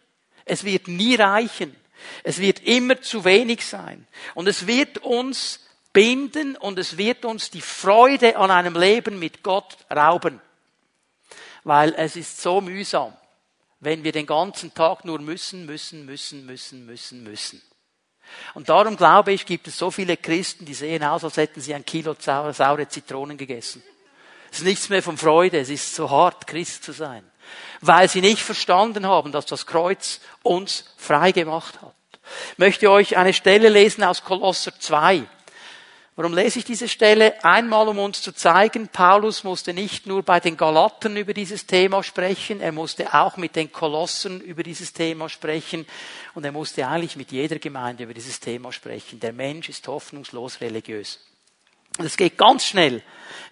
[0.44, 1.76] Es wird nie reichen.
[2.24, 4.06] Es wird immer zu wenig sein.
[4.34, 5.60] Und es wird uns
[5.92, 10.40] binden und es wird uns die Freude an einem Leben mit Gott rauben.
[11.64, 13.16] Weil es ist so mühsam,
[13.80, 17.62] wenn wir den ganzen Tag nur müssen, müssen, müssen, müssen, müssen, müssen.
[18.54, 21.74] Und darum glaube ich, gibt es so viele Christen, die sehen aus, als hätten sie
[21.74, 23.82] ein Kilo saure Zitronen gegessen.
[24.50, 27.27] Es ist nichts mehr von Freude, es ist so hart, Christ zu sein
[27.80, 31.94] weil sie nicht verstanden haben, dass das Kreuz uns frei gemacht hat.
[32.52, 35.24] Ich möchte euch eine Stelle lesen aus Kolosser 2.
[36.18, 37.44] Warum lese ich diese Stelle?
[37.44, 42.02] Einmal, um uns zu zeigen, Paulus musste nicht nur bei den Galaten über dieses Thema
[42.02, 45.86] sprechen, er musste auch mit den Kolossen über dieses Thema sprechen
[46.34, 49.20] und er musste eigentlich mit jeder Gemeinde über dieses Thema sprechen.
[49.20, 51.20] Der Mensch ist hoffnungslos religiös.
[51.98, 53.02] Und es geht ganz schnell,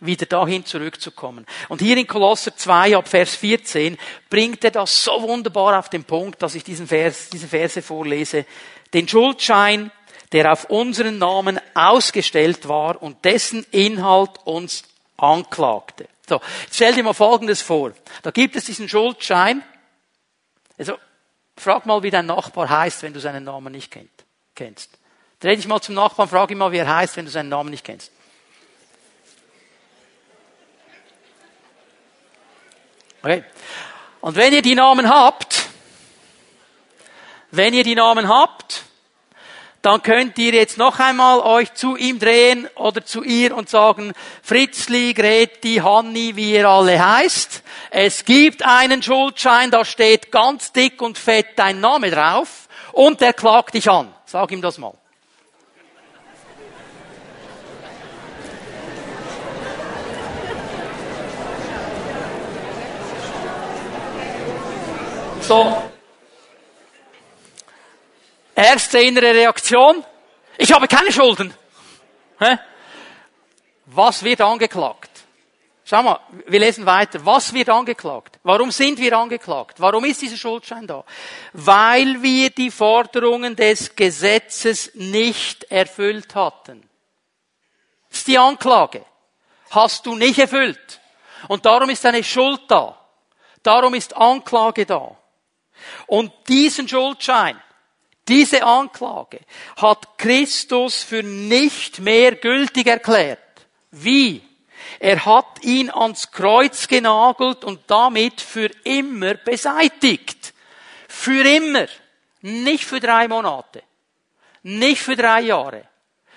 [0.00, 1.46] wieder dahin zurückzukommen.
[1.68, 3.98] Und hier in Kolosser 2 ab Vers 14
[4.30, 8.46] bringt er das so wunderbar auf den Punkt, dass ich diesen Vers, diese Verse vorlese.
[8.94, 9.90] Den Schuldschein,
[10.32, 14.84] der auf unseren Namen ausgestellt war und dessen Inhalt uns
[15.16, 16.08] anklagte.
[16.28, 17.92] So, stell dir mal Folgendes vor.
[18.22, 19.62] Da gibt es diesen Schuldschein.
[20.78, 20.98] Also,
[21.56, 23.94] frag mal, wie dein Nachbar heißt, wenn du seinen Namen nicht
[24.54, 24.90] kennst.
[25.40, 27.70] Dreh dich mal zum Nachbarn, frag ihn mal, wie er heißt, wenn du seinen Namen
[27.70, 28.10] nicht kennst.
[33.26, 33.42] Okay.
[34.20, 35.66] Und wenn ihr die Namen habt,
[37.50, 38.84] wenn ihr die Namen habt,
[39.82, 44.12] dann könnt ihr jetzt noch einmal euch zu ihm drehen oder zu ihr und sagen,
[44.44, 47.64] Fritzli, Greti, Hanni, wie ihr alle heißt.
[47.90, 53.32] Es gibt einen Schuldschein, da steht ganz dick und fett dein Name drauf und der
[53.32, 54.14] klagt dich an.
[54.24, 54.94] Sag ihm das mal.
[65.46, 65.90] So.
[68.52, 70.04] Erste innere Reaktion.
[70.58, 71.54] Ich habe keine Schulden.
[73.84, 75.10] Was wird angeklagt?
[75.84, 77.24] Schau mal, wir lesen weiter.
[77.24, 78.40] Was wird angeklagt?
[78.42, 79.80] Warum sind wir angeklagt?
[79.80, 81.04] Warum ist dieser Schuldschein da?
[81.52, 86.88] Weil wir die Forderungen des Gesetzes nicht erfüllt hatten.
[88.08, 89.04] Das ist die Anklage.
[89.70, 91.00] Hast du nicht erfüllt.
[91.46, 92.98] Und darum ist eine Schuld da.
[93.62, 95.16] Darum ist Anklage da.
[96.06, 97.60] Und diesen Schuldschein,
[98.28, 99.40] diese Anklage
[99.76, 103.38] hat Christus für nicht mehr gültig erklärt.
[103.90, 104.42] Wie?
[104.98, 110.54] Er hat ihn ans Kreuz genagelt und damit für immer beseitigt.
[111.08, 111.86] Für immer.
[112.42, 113.82] Nicht für drei Monate.
[114.62, 115.88] Nicht für drei Jahre.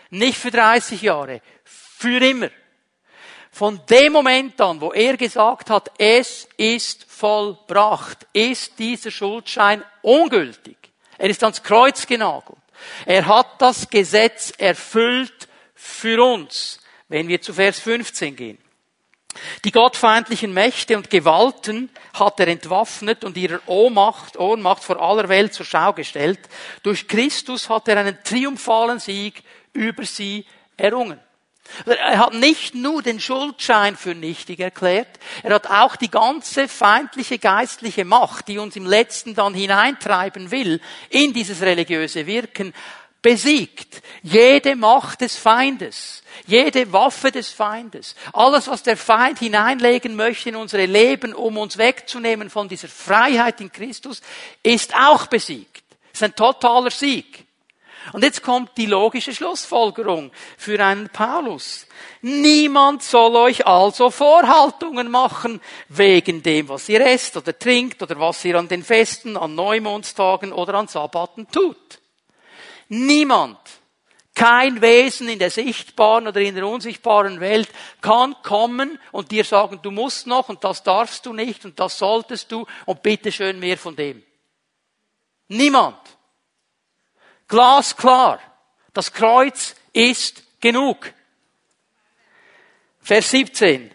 [0.09, 1.41] Nicht für 30 Jahre.
[1.63, 2.49] Für immer.
[3.51, 10.77] Von dem Moment an, wo er gesagt hat, es ist vollbracht, ist dieser Schuldschein ungültig.
[11.17, 12.57] Er ist ans Kreuz genagelt.
[13.05, 18.57] Er hat das Gesetz erfüllt für uns, wenn wir zu Vers 15 gehen.
[19.63, 25.53] Die gottfeindlichen Mächte und Gewalten hat er entwaffnet und ihrer Ohnmacht, Ohnmacht vor aller Welt
[25.53, 26.39] zur Schau gestellt.
[26.83, 30.45] Durch Christus hat er einen triumphalen Sieg über sie
[30.77, 31.19] errungen.
[31.85, 35.07] Er hat nicht nur den Schuldschein für nichtig erklärt,
[35.43, 40.81] er hat auch die ganze feindliche geistliche Macht, die uns im letzten dann hineintreiben will,
[41.09, 42.73] in dieses religiöse Wirken,
[43.21, 44.01] besiegt.
[44.23, 50.55] Jede Macht des Feindes, jede Waffe des Feindes, alles, was der Feind hineinlegen möchte in
[50.55, 54.21] unsere Leben, um uns wegzunehmen von dieser Freiheit in Christus,
[54.63, 55.83] ist auch besiegt.
[56.11, 57.45] Das ist ein totaler Sieg.
[58.13, 61.87] Und jetzt kommt die logische Schlussfolgerung für einen Paulus.
[62.21, 68.43] Niemand soll euch also Vorhaltungen machen wegen dem, was ihr esst oder trinkt oder was
[68.45, 71.99] ihr an den Festen, an Neumondstagen oder an Sabbaten tut.
[72.87, 73.59] Niemand,
[74.33, 77.69] kein Wesen in der sichtbaren oder in der unsichtbaren Welt
[78.01, 81.97] kann kommen und dir sagen, du musst noch und das darfst du nicht und das
[81.97, 84.23] solltest du und bitte schön mehr von dem.
[85.49, 85.97] Niemand.
[87.49, 88.39] Glasklar.
[88.93, 91.13] Das Kreuz ist genug.
[93.01, 93.93] Vers 17.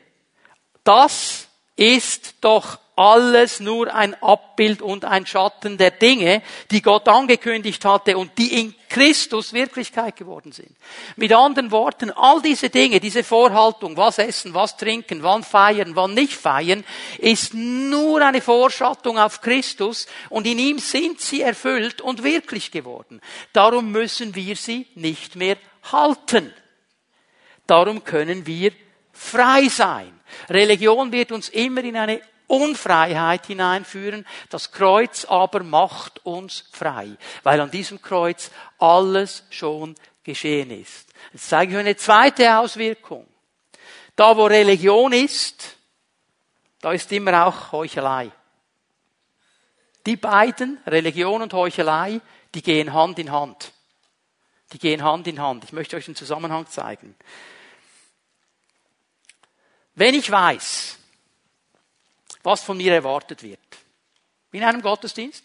[0.83, 7.85] Das ist doch alles nur ein Abbild und ein Schatten der Dinge, die Gott angekündigt
[7.85, 10.71] hatte und die in Christus Wirklichkeit geworden sind.
[11.17, 16.15] Mit anderen Worten, all diese Dinge, diese Vorhaltung, was essen, was trinken, wann feiern, wann
[16.15, 16.85] nicht feiern,
[17.19, 23.21] ist nur eine Vorschattung auf Christus und in ihm sind sie erfüllt und wirklich geworden.
[23.53, 25.57] Darum müssen wir sie nicht mehr
[25.91, 26.53] halten.
[27.67, 28.71] Darum können wir
[29.13, 30.13] frei sein.
[30.49, 34.27] Religion wird uns immer in eine Unfreiheit hineinführen.
[34.51, 41.09] Das Kreuz aber macht uns frei, weil an diesem Kreuz alles schon geschehen ist.
[41.33, 43.27] Jetzt zeige ich euch eine zweite Auswirkung.
[44.17, 45.77] Da, wo Religion ist,
[46.81, 48.31] da ist immer auch Heuchelei.
[50.07, 52.21] Die beiden, Religion und Heuchelei,
[52.55, 53.73] die gehen Hand in Hand.
[54.73, 55.65] Die gehen Hand in Hand.
[55.65, 57.17] Ich möchte euch den Zusammenhang zeigen.
[59.95, 60.99] Wenn ich weiß,
[62.45, 63.59] was von mir erwartet wird.
[64.53, 65.43] In einem Gottesdienst,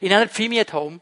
[0.00, 1.00] in einer Pfimi at Home.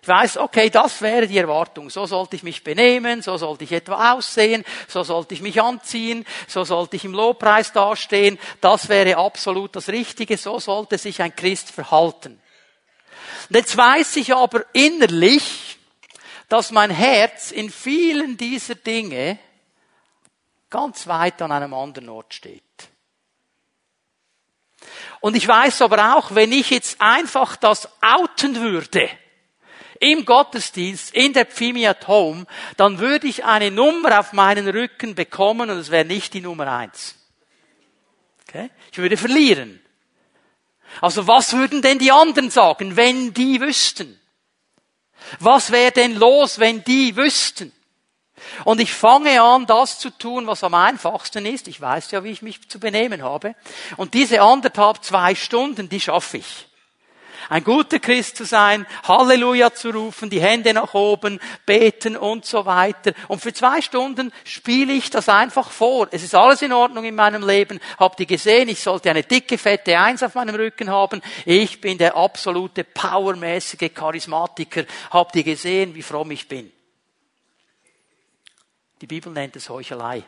[0.00, 1.88] Ich weiß, okay, das wäre die Erwartung.
[1.88, 6.26] So sollte ich mich benehmen, so sollte ich etwa aussehen, so sollte ich mich anziehen,
[6.48, 8.36] so sollte ich im Lobpreis dastehen.
[8.60, 12.40] Das wäre absolut das Richtige, so sollte sich ein Christ verhalten.
[13.48, 15.78] Und jetzt weiß ich aber innerlich,
[16.48, 19.38] dass mein Herz in vielen dieser Dinge
[20.68, 22.62] ganz weit an einem anderen Ort steht.
[25.20, 29.08] Und ich weiß aber auch, wenn ich jetzt einfach das outen würde,
[30.02, 35.14] im Gottesdienst, in der Pfimi at Home, dann würde ich eine Nummer auf meinen Rücken
[35.14, 37.14] bekommen und es wäre nicht die Nummer eins.
[38.48, 38.70] Okay?
[38.90, 39.80] Ich würde verlieren.
[41.00, 44.20] Also was würden denn die anderen sagen, wenn die wüssten?
[45.38, 47.72] Was wäre denn los, wenn die wüssten?
[48.64, 51.68] Und ich fange an, das zu tun, was am einfachsten ist.
[51.68, 53.54] Ich weiß ja, wie ich mich zu benehmen habe.
[53.96, 56.66] Und diese anderthalb, zwei Stunden, die schaffe ich.
[57.48, 62.64] ein guter Christ zu sein, Halleluja zu rufen, die Hände nach oben, beten und so
[62.64, 63.12] weiter.
[63.28, 66.08] Und für zwei Stunden spiele ich das einfach vor.
[66.10, 67.80] Es ist alles in Ordnung in meinem Leben.
[67.98, 71.20] Habt ihr gesehen, ich sollte eine dicke, fette Eins auf meinem Rücken haben.
[71.44, 74.84] Ich bin der absolute, powermäßige Charismatiker.
[75.10, 76.72] Habt ihr gesehen, wie fromm ich bin?
[79.02, 80.24] Die Bibel nennt es Heuchelei,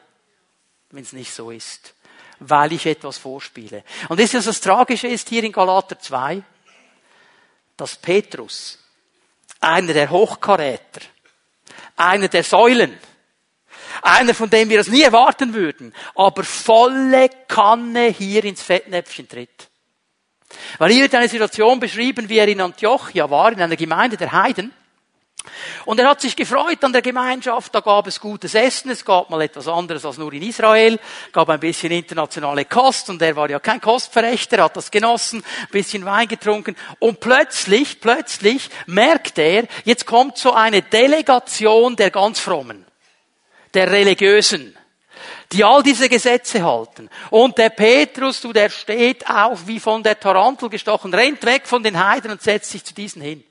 [0.91, 1.95] wenn es nicht so ist
[2.41, 3.85] weil ich etwas vorspiele.
[4.09, 6.43] Und das ist das Tragische ist hier in Galater 2,
[7.77, 8.79] dass Petrus,
[9.61, 11.01] einer der Hochkaräter,
[11.97, 12.99] einer der Säulen,
[14.03, 19.71] einer, von dem wir es nie erwarten würden, aber volle Kanne hier ins Fettnäpfchen tritt.
[20.79, 24.33] Weil hier wird eine Situation beschrieben, wie er in Antiochia war, in einer Gemeinde der
[24.33, 24.73] Heiden.
[25.85, 29.29] Und er hat sich gefreut an der Gemeinschaft, da gab es gutes Essen, es gab
[29.29, 30.99] mal etwas anderes als nur in Israel,
[31.33, 35.69] gab ein bisschen internationale Kost und er war ja kein Kostverächter, hat das genossen, ein
[35.71, 42.41] bisschen Wein getrunken und plötzlich, plötzlich merkt er, jetzt kommt so eine Delegation der ganz
[42.41, 42.87] Frommen,
[43.75, 44.77] der Religiösen,
[45.53, 47.11] die all diese Gesetze halten.
[47.31, 51.83] Und der Petrus, du, der steht auf wie von der Tarantel gestochen, rennt weg von
[51.83, 53.45] den Heiden und setzt sich zu diesen hin.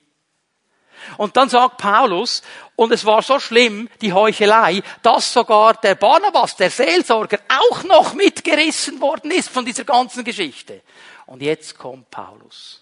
[1.17, 2.41] Und dann sagt Paulus,
[2.75, 8.13] und es war so schlimm, die Heuchelei, dass sogar der Barnabas, der Seelsorger, auch noch
[8.13, 10.81] mitgerissen worden ist von dieser ganzen Geschichte.
[11.25, 12.81] Und jetzt kommt Paulus.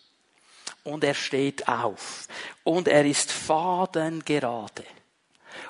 [0.84, 2.28] Und er steht auf.
[2.64, 4.84] Und er ist fadengerade.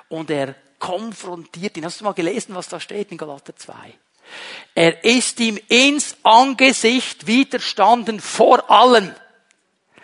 [0.08, 1.84] Und er konfrontiert ihn.
[1.84, 3.74] Hast du mal gelesen, was da steht in Galater 2?
[4.74, 9.14] Er ist ihm ins Angesicht widerstanden vor allen.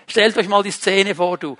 [0.06, 1.56] Stellt euch mal die Szene vor, du.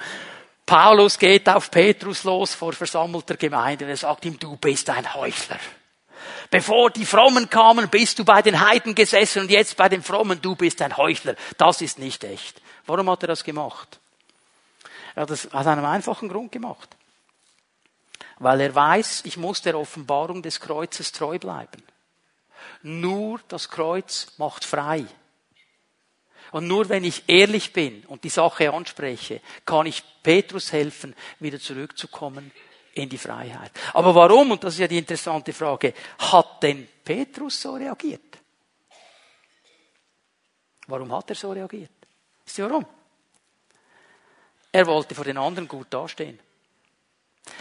[0.68, 5.14] Paulus geht auf Petrus los vor versammelter Gemeinde und er sagt ihm, du bist ein
[5.14, 5.59] Heuchler.
[6.50, 10.42] Bevor die Frommen kamen, bist du bei den Heiden gesessen und jetzt bei den Frommen,
[10.42, 11.37] du bist ein Heuchler.
[11.57, 12.61] Das ist nicht echt.
[12.85, 13.98] Warum hat er das gemacht?
[15.14, 16.90] Er hat das aus einem einfachen Grund gemacht.
[18.38, 21.83] Weil er weiß, ich muss der Offenbarung des Kreuzes treu bleiben.
[22.83, 25.07] Nur das Kreuz macht frei.
[26.52, 31.58] Und nur wenn ich ehrlich bin und die Sache anspreche, kann ich Petrus helfen, wieder
[31.58, 32.50] zurückzukommen
[32.94, 33.72] in die Freiheit.
[33.94, 38.38] Aber warum, und das ist ja die interessante Frage, hat denn Petrus so reagiert?
[40.87, 41.90] Warum hat er so reagiert?
[42.44, 42.87] Wisst ihr warum?
[44.72, 46.38] Er wollte vor den anderen gut dastehen.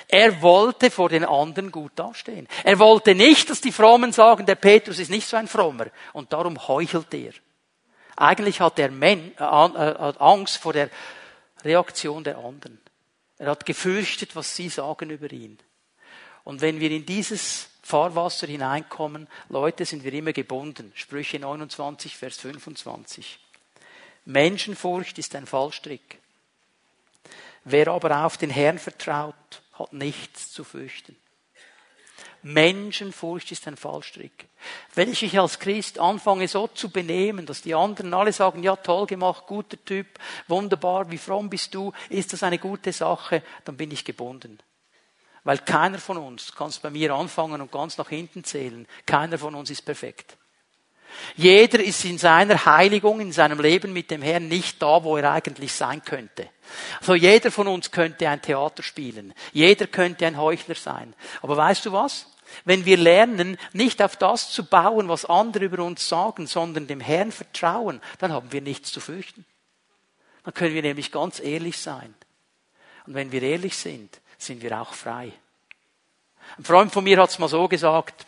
[0.07, 2.47] Er wollte vor den anderen gut dastehen.
[2.63, 6.31] Er wollte nicht, dass die Frommen sagen, der Petrus ist nicht so ein Frommer und
[6.31, 7.33] darum heuchelt er.
[8.17, 10.89] Eigentlich hat er äh, äh Angst vor der
[11.63, 12.79] Reaktion der anderen.
[13.37, 15.59] Er hat gefürchtet, was sie sagen über ihn.
[16.43, 20.91] Und wenn wir in dieses Fahrwasser hineinkommen, Leute, sind wir immer gebunden.
[20.95, 23.39] Sprüche 29, Vers 25.
[24.25, 26.19] Menschenfurcht ist ein Fallstrick.
[27.65, 31.15] Wer aber auf den Herrn vertraut, hat nichts zu fürchten.
[32.53, 34.47] Menschenfurcht ist ein Fallstrick.
[34.95, 38.75] Wenn ich mich als Christ anfange so zu benehmen, dass die anderen alle sagen, ja
[38.75, 40.07] toll gemacht, guter Typ,
[40.47, 44.59] wunderbar, wie fromm bist du, ist das eine gute Sache, dann bin ich gebunden.
[45.43, 48.87] Weil keiner von uns kann es bei mir anfangen und ganz nach hinten zählen.
[49.05, 50.37] Keiner von uns ist perfekt.
[51.35, 55.31] Jeder ist in seiner Heiligung, in seinem Leben mit dem Herrn nicht da, wo er
[55.31, 56.49] eigentlich sein könnte.
[56.99, 59.33] Also jeder von uns könnte ein Theater spielen.
[59.53, 61.13] Jeder könnte ein Heuchler sein.
[61.41, 62.27] Aber weißt du was?
[62.65, 66.99] Wenn wir lernen, nicht auf das zu bauen, was andere über uns sagen, sondern dem
[66.99, 69.45] Herrn vertrauen, dann haben wir nichts zu fürchten.
[70.43, 72.13] Dann können wir nämlich ganz ehrlich sein.
[73.05, 75.31] Und wenn wir ehrlich sind, sind wir auch frei.
[76.57, 78.25] Ein Freund von mir hat es mal so gesagt,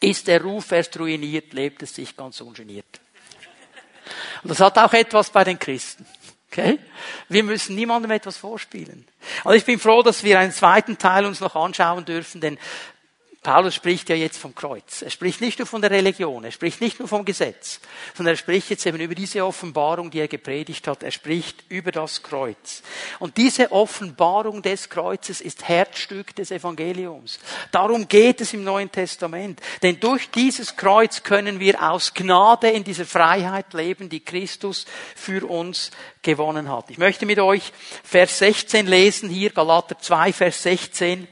[0.00, 3.00] ist der Ruf erst ruiniert, lebt es sich ganz ungeniert.
[4.42, 6.06] Und das hat auch etwas bei den Christen.
[6.56, 6.78] Okay?
[7.28, 9.04] Wir müssen niemandem etwas vorspielen.
[9.42, 12.58] Also ich bin froh, dass wir einen zweiten Teil uns noch anschauen dürfen, denn
[13.44, 15.02] Paulus spricht ja jetzt vom Kreuz.
[15.02, 17.78] Er spricht nicht nur von der Religion, er spricht nicht nur vom Gesetz,
[18.14, 21.02] sondern er spricht jetzt eben über diese Offenbarung, die er gepredigt hat.
[21.02, 22.82] Er spricht über das Kreuz.
[23.18, 27.38] Und diese Offenbarung des Kreuzes ist Herzstück des Evangeliums.
[27.70, 29.60] Darum geht es im Neuen Testament.
[29.82, 35.46] Denn durch dieses Kreuz können wir aus Gnade in dieser Freiheit leben, die Christus für
[35.46, 35.90] uns
[36.22, 36.88] gewonnen hat.
[36.88, 41.28] Ich möchte mit euch Vers 16 lesen hier, Galater 2, Vers 16.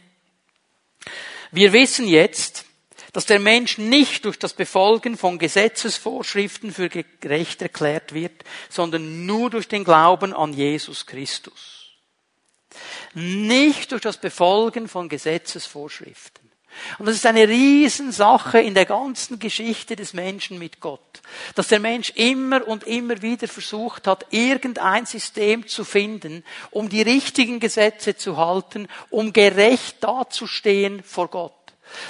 [1.53, 2.64] Wir wissen jetzt,
[3.12, 8.32] dass der Mensch nicht durch das Befolgen von Gesetzesvorschriften für gerecht erklärt wird,
[8.70, 11.90] sondern nur durch den Glauben an Jesus Christus.
[13.12, 16.41] Nicht durch das Befolgen von Gesetzesvorschriften.
[16.99, 21.20] Und das ist eine Riesensache in der ganzen Geschichte des Menschen mit Gott.
[21.55, 27.03] Dass der Mensch immer und immer wieder versucht hat, irgendein System zu finden, um die
[27.03, 31.53] richtigen Gesetze zu halten, um gerecht dazustehen vor Gott.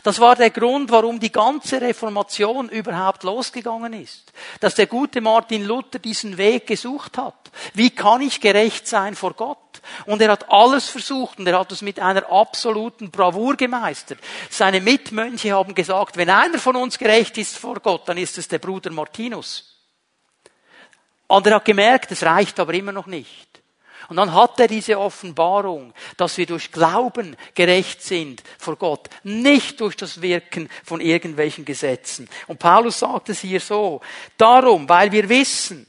[0.03, 4.33] Das war der Grund, warum die ganze Reformation überhaupt losgegangen ist.
[4.61, 7.51] Dass der gute Martin Luther diesen Weg gesucht hat.
[7.75, 9.59] Wie kann ich gerecht sein vor Gott?
[10.07, 14.19] Und er hat alles versucht und er hat es mit einer absoluten Bravour gemeistert.
[14.51, 18.49] Seine Mitmönche haben gesagt, wenn einer von uns gerecht ist vor Gott, dann ist es
[18.49, 19.81] der Bruder Martinus.
[21.27, 23.53] Und er hat gemerkt, es reicht aber immer noch nicht.
[24.09, 29.81] Und dann hat er diese Offenbarung, dass wir durch Glauben gerecht sind vor Gott, nicht
[29.81, 32.29] durch das Wirken von irgendwelchen Gesetzen.
[32.47, 34.01] Und Paulus sagt es hier so,
[34.37, 35.87] darum, weil wir wissen,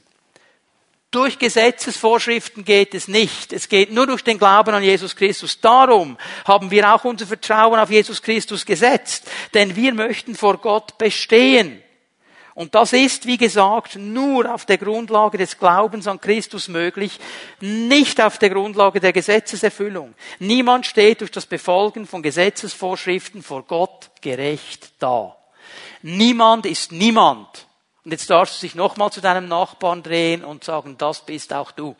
[1.14, 3.52] durch Gesetzesvorschriften geht es nicht.
[3.52, 5.60] Es geht nur durch den Glauben an Jesus Christus.
[5.60, 9.30] Darum haben wir auch unser Vertrauen auf Jesus Christus gesetzt.
[9.54, 11.80] Denn wir möchten vor Gott bestehen.
[12.54, 17.18] Und das ist, wie gesagt, nur auf der Grundlage des Glaubens an Christus möglich,
[17.60, 20.14] nicht auf der Grundlage der Gesetzeserfüllung.
[20.38, 25.36] Niemand steht durch das Befolgen von Gesetzesvorschriften vor Gott gerecht da.
[26.02, 27.66] Niemand ist niemand.
[28.04, 31.70] Und jetzt darfst du dich nochmal zu deinem Nachbarn drehen und sagen, das bist auch
[31.70, 31.96] du.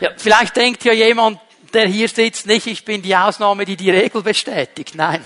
[0.00, 1.38] Ja, vielleicht denkt ja jemand,
[1.72, 4.96] der hier sitzt, nicht, ich bin die Ausnahme, die die Regel bestätigt.
[4.96, 5.24] Nein.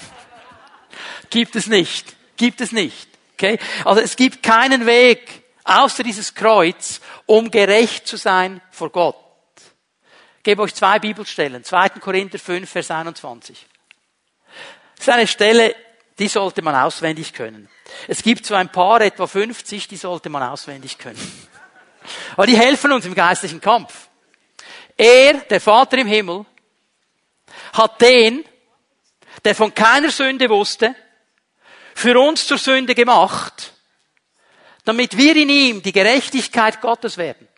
[1.30, 2.14] Gibt es nicht.
[2.36, 3.08] Gibt es nicht.
[3.34, 3.58] Okay?
[3.86, 9.16] Also es gibt keinen Weg außer dieses Kreuz, um gerecht zu sein vor Gott.
[10.46, 11.64] Ich gebe euch zwei Bibelstellen.
[11.64, 11.88] 2.
[11.98, 13.66] Korinther 5, Vers 21.
[14.94, 15.74] Das ist eine Stelle,
[16.20, 17.68] die sollte man auswendig können.
[18.06, 21.18] Es gibt so ein paar, etwa 50, die sollte man auswendig können.
[22.34, 24.06] Aber die helfen uns im geistlichen Kampf.
[24.96, 26.46] Er, der Vater im Himmel,
[27.72, 28.44] hat den,
[29.44, 30.94] der von keiner Sünde wusste,
[31.92, 33.72] für uns zur Sünde gemacht,
[34.84, 37.48] damit wir in ihm die Gerechtigkeit Gottes werden.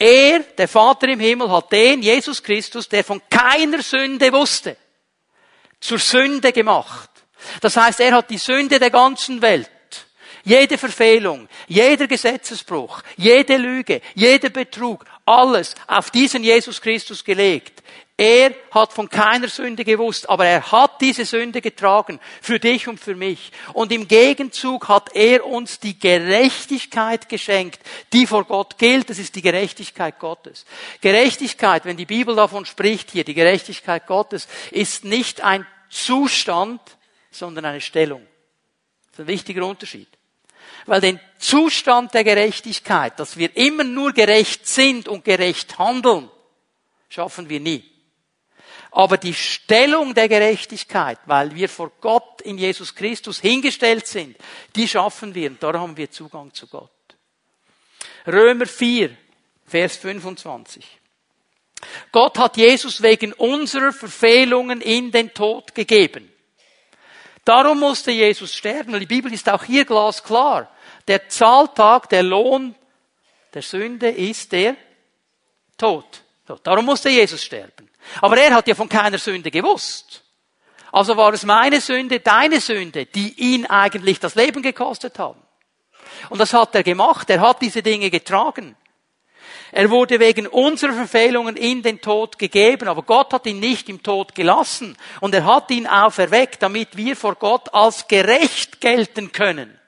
[0.00, 4.76] Er, der Vater im Himmel, hat den, Jesus Christus, der von keiner Sünde wusste,
[5.78, 7.10] zur Sünde gemacht.
[7.60, 9.70] Das heißt, er hat die Sünde der ganzen Welt
[10.44, 17.82] jede Verfehlung, jeder Gesetzesbruch, jede Lüge, jeder Betrug, alles auf diesen Jesus Christus gelegt.
[18.20, 23.00] Er hat von keiner Sünde gewusst, aber er hat diese Sünde getragen für dich und
[23.00, 23.50] für mich.
[23.72, 27.80] Und im Gegenzug hat er uns die Gerechtigkeit geschenkt,
[28.12, 29.08] die vor Gott gilt.
[29.08, 30.66] Das ist die Gerechtigkeit Gottes.
[31.00, 36.82] Gerechtigkeit, wenn die Bibel davon spricht hier, die Gerechtigkeit Gottes, ist nicht ein Zustand,
[37.30, 38.20] sondern eine Stellung.
[39.12, 40.08] Das ist ein wichtiger Unterschied.
[40.84, 46.28] Weil den Zustand der Gerechtigkeit, dass wir immer nur gerecht sind und gerecht handeln,
[47.08, 47.89] schaffen wir nie.
[48.92, 54.36] Aber die Stellung der Gerechtigkeit, weil wir vor Gott in Jesus Christus hingestellt sind,
[54.74, 56.90] die schaffen wir und da haben wir Zugang zu Gott.
[58.26, 59.16] Römer 4,
[59.66, 60.84] Vers 25.
[62.12, 66.30] Gott hat Jesus wegen unserer Verfehlungen in den Tod gegeben.
[67.44, 70.70] Darum musste Jesus sterben, weil die Bibel ist auch hier glasklar.
[71.08, 72.74] Der Zahltag, der Lohn
[73.54, 74.76] der Sünde ist der
[75.76, 76.22] Tod.
[76.62, 77.79] Darum musste Jesus sterben.
[78.20, 80.24] Aber er hat ja von keiner Sünde gewusst.
[80.92, 85.40] Also war es meine Sünde, deine Sünde, die ihn eigentlich das Leben gekostet haben.
[86.28, 87.30] Und das hat er gemacht.
[87.30, 88.76] Er hat diese Dinge getragen.
[89.72, 94.02] Er wurde wegen unserer Verfehlungen in den Tod gegeben, aber Gott hat ihn nicht im
[94.02, 99.78] Tod gelassen und er hat ihn auferweckt, damit wir vor Gott als gerecht gelten können.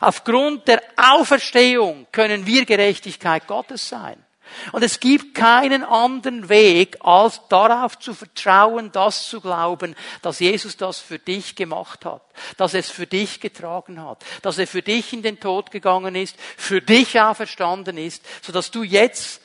[0.00, 4.24] Aufgrund der Auferstehung können wir Gerechtigkeit Gottes sein.
[4.72, 10.76] Und es gibt keinen anderen Weg, als darauf zu vertrauen, das zu glauben, dass Jesus
[10.76, 12.22] das für dich gemacht hat,
[12.56, 16.14] dass er es für dich getragen hat, dass er für dich in den Tod gegangen
[16.14, 19.40] ist, für dich auferstanden ist, sodass du jetzt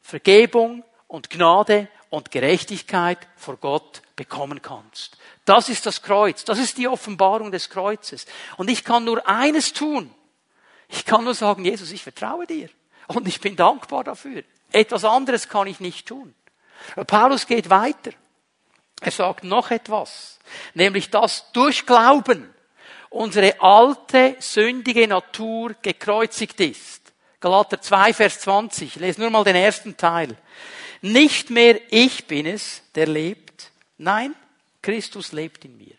[0.00, 5.18] Vergebung und Gnade und Gerechtigkeit vor Gott bekommen kannst.
[5.44, 8.26] Das ist das Kreuz, das ist die Offenbarung des Kreuzes.
[8.56, 10.12] Und ich kann nur eines tun.
[10.88, 12.68] Ich kann nur sagen, Jesus, ich vertraue dir.
[13.08, 14.42] Und ich bin dankbar dafür.
[14.72, 16.34] Etwas anderes kann ich nicht tun.
[17.06, 18.10] Paulus geht weiter.
[19.00, 20.38] Er sagt noch etwas.
[20.74, 22.52] Nämlich, dass durch Glauben
[23.10, 27.12] unsere alte, sündige Natur gekreuzigt ist.
[27.40, 28.96] Galater 2, Vers 20.
[28.96, 30.36] Ich lese nur mal den ersten Teil.
[31.02, 33.70] Nicht mehr ich bin es, der lebt.
[33.98, 34.34] Nein,
[34.82, 35.94] Christus lebt in mir.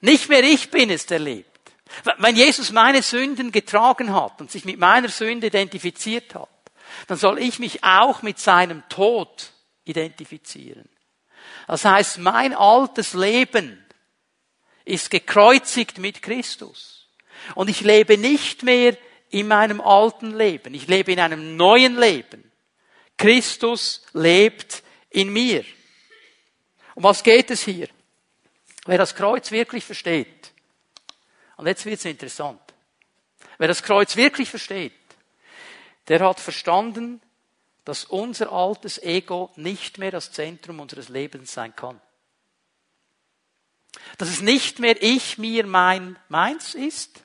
[0.00, 1.53] Nicht mehr ich bin es, der lebt
[2.18, 6.48] Wenn Jesus meine Sünden getragen hat und sich mit meiner Sünde identifiziert hat,
[7.06, 9.52] dann soll ich mich auch mit seinem Tod
[9.84, 10.88] identifizieren.
[11.66, 13.84] Das heißt, mein altes Leben
[14.84, 17.08] ist gekreuzigt mit Christus.
[17.54, 18.96] Und ich lebe nicht mehr
[19.30, 20.74] in meinem alten Leben.
[20.74, 22.50] Ich lebe in einem neuen Leben.
[23.16, 25.64] Christus lebt in mir.
[26.94, 27.88] Um was geht es hier?
[28.86, 30.52] Wer das Kreuz wirklich versteht,
[31.56, 32.60] und jetzt wird es interessant,
[33.58, 34.92] wer das Kreuz wirklich versteht,
[36.08, 37.20] der hat verstanden,
[37.84, 42.00] dass unser altes Ego nicht mehr das Zentrum unseres Lebens sein kann.
[44.18, 47.24] Dass es nicht mehr ich, mir, mein, meins ist,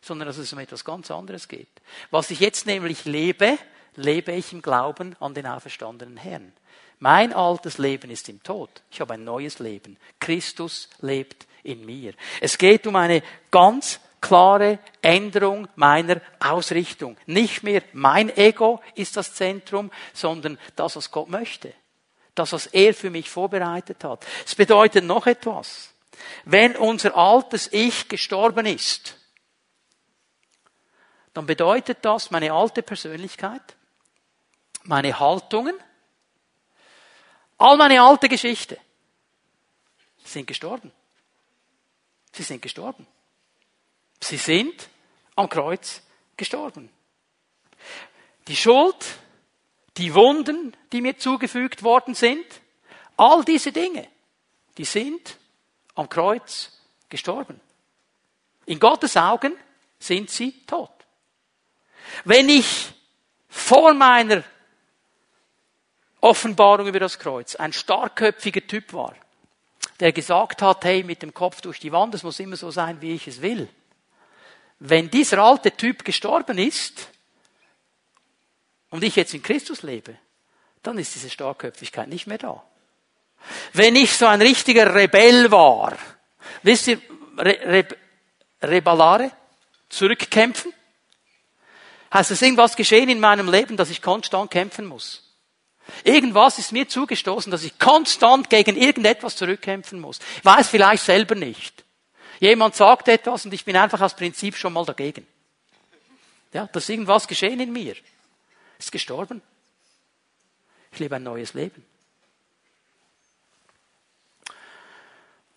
[0.00, 1.68] sondern dass es um etwas ganz anderes geht.
[2.10, 3.58] Was ich jetzt nämlich lebe,
[3.94, 6.52] lebe ich im Glauben an den auferstandenen Herrn.
[6.98, 8.70] Mein altes Leben ist im Tod.
[8.90, 9.96] Ich habe ein neues Leben.
[10.18, 12.14] Christus lebt in mir.
[12.40, 17.16] Es geht um eine ganz klare Änderung meiner Ausrichtung.
[17.26, 21.72] Nicht mehr mein Ego ist das Zentrum, sondern das, was Gott möchte.
[22.34, 24.24] Das, was er für mich vorbereitet hat.
[24.46, 25.92] Es bedeutet noch etwas.
[26.44, 29.16] Wenn unser altes Ich gestorben ist,
[31.34, 33.62] dann bedeutet das, meine alte Persönlichkeit,
[34.84, 35.76] meine Haltungen,
[37.58, 38.78] all meine alte Geschichte
[40.24, 40.92] sind gestorben.
[42.32, 43.06] Sie sind gestorben.
[44.20, 44.88] Sie sind
[45.36, 46.02] am Kreuz
[46.36, 46.90] gestorben.
[48.48, 49.18] Die Schuld,
[49.96, 52.46] die Wunden, die mir zugefügt worden sind,
[53.16, 54.08] all diese Dinge,
[54.76, 55.36] die sind
[55.94, 56.72] am Kreuz
[57.08, 57.60] gestorben.
[58.66, 59.56] In Gottes Augen
[59.98, 60.90] sind sie tot.
[62.24, 62.92] Wenn ich
[63.48, 64.44] vor meiner
[66.20, 69.14] Offenbarung über das Kreuz ein starkköpfiger Typ war,
[70.00, 73.00] der gesagt hat, hey, mit dem Kopf durch die Wand, es muss immer so sein,
[73.00, 73.68] wie ich es will,
[74.78, 77.08] wenn dieser alte Typ gestorben ist
[78.90, 80.16] und ich jetzt in Christus lebe,
[80.82, 82.62] dann ist diese Starkköpfigkeit nicht mehr da.
[83.72, 85.96] Wenn ich so ein richtiger Rebell war,
[86.62, 87.00] wisst ihr,
[87.36, 87.88] Re Re
[88.62, 89.30] Rebellare,
[89.88, 90.72] zurückkämpfen,
[92.12, 95.27] heißt es irgendwas geschehen in meinem Leben, dass ich konstant kämpfen muss.
[96.04, 100.20] Irgendwas ist mir zugestoßen, dass ich konstant gegen irgendetwas zurückkämpfen muss.
[100.36, 101.84] Ich weiß vielleicht selber nicht.
[102.40, 105.26] Jemand sagt etwas und ich bin einfach aus Prinzip schon mal dagegen.
[106.52, 107.96] Ja, da ist irgendwas geschehen in mir.
[108.78, 109.42] Ist gestorben.
[110.92, 111.84] Ich lebe ein neues Leben.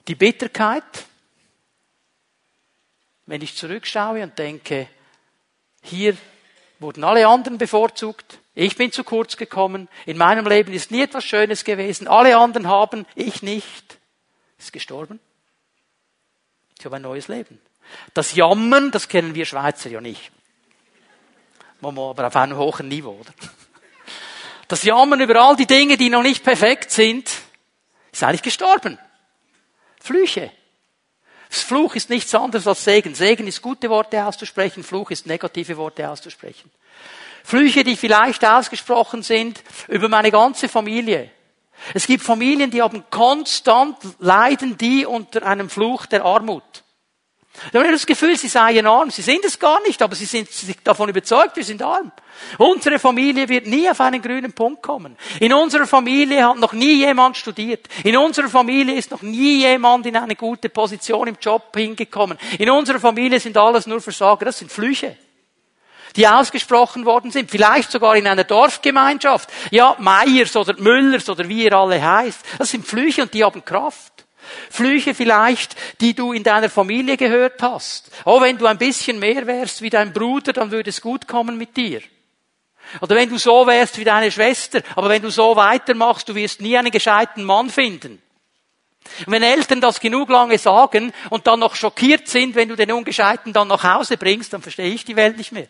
[0.07, 1.05] Die Bitterkeit,
[3.27, 4.89] wenn ich zurückschaue und denke,
[5.83, 6.17] hier
[6.79, 11.23] wurden alle anderen bevorzugt, ich bin zu kurz gekommen, in meinem Leben ist nie etwas
[11.23, 13.97] Schönes gewesen, alle anderen haben, ich nicht,
[14.57, 15.19] ist gestorben.
[16.77, 17.61] Ich habe ein neues Leben.
[18.13, 20.31] Das Jammern, das kennen wir Schweizer ja nicht.
[21.81, 23.33] Aber auf einem hohen Niveau, oder?
[24.67, 27.29] Das Jammern über all die Dinge, die noch nicht perfekt sind,
[28.11, 28.97] ist eigentlich gestorben.
[29.99, 30.51] Flüche.
[31.49, 33.13] Das Fluch ist nichts anderes als Segen.
[33.13, 36.71] Segen ist gute Worte auszusprechen, Fluch ist negative Worte auszusprechen.
[37.43, 41.29] Flüche, die vielleicht ausgesprochen sind über meine ganze Familie.
[41.93, 46.63] Es gibt Familien, die haben konstant leiden die unter einem Fluch der Armut.
[47.73, 49.11] Da haben das Gefühl, sie seien arm.
[49.11, 50.47] Sie sind es gar nicht, aber sie sind
[50.85, 52.11] davon überzeugt, wir sind arm.
[52.57, 55.17] Unsere Familie wird nie auf einen grünen Punkt kommen.
[55.39, 57.87] In unserer Familie hat noch nie jemand studiert.
[58.05, 62.37] In unserer Familie ist noch nie jemand in eine gute Position im Job hingekommen.
[62.57, 64.45] In unserer Familie sind alles nur Versager.
[64.45, 65.17] Das sind Flüche
[66.15, 69.49] die ausgesprochen worden sind, vielleicht sogar in einer Dorfgemeinschaft.
[69.71, 72.39] Ja, Meyers oder Müllers oder wie ihr alle heißt.
[72.57, 74.25] Das sind Flüche und die haben Kraft.
[74.69, 78.11] Flüche vielleicht, die du in deiner Familie gehört hast.
[78.25, 81.57] Oh, wenn du ein bisschen mehr wärst wie dein Bruder, dann würde es gut kommen
[81.57, 82.01] mit dir.
[82.99, 86.59] Oder wenn du so wärst wie deine Schwester, aber wenn du so weitermachst, du wirst
[86.61, 88.21] nie einen gescheiten Mann finden.
[89.25, 92.91] Und wenn Eltern das genug lange sagen und dann noch schockiert sind, wenn du den
[92.91, 95.67] Ungescheiten dann nach Hause bringst, dann verstehe ich die Welt nicht mehr.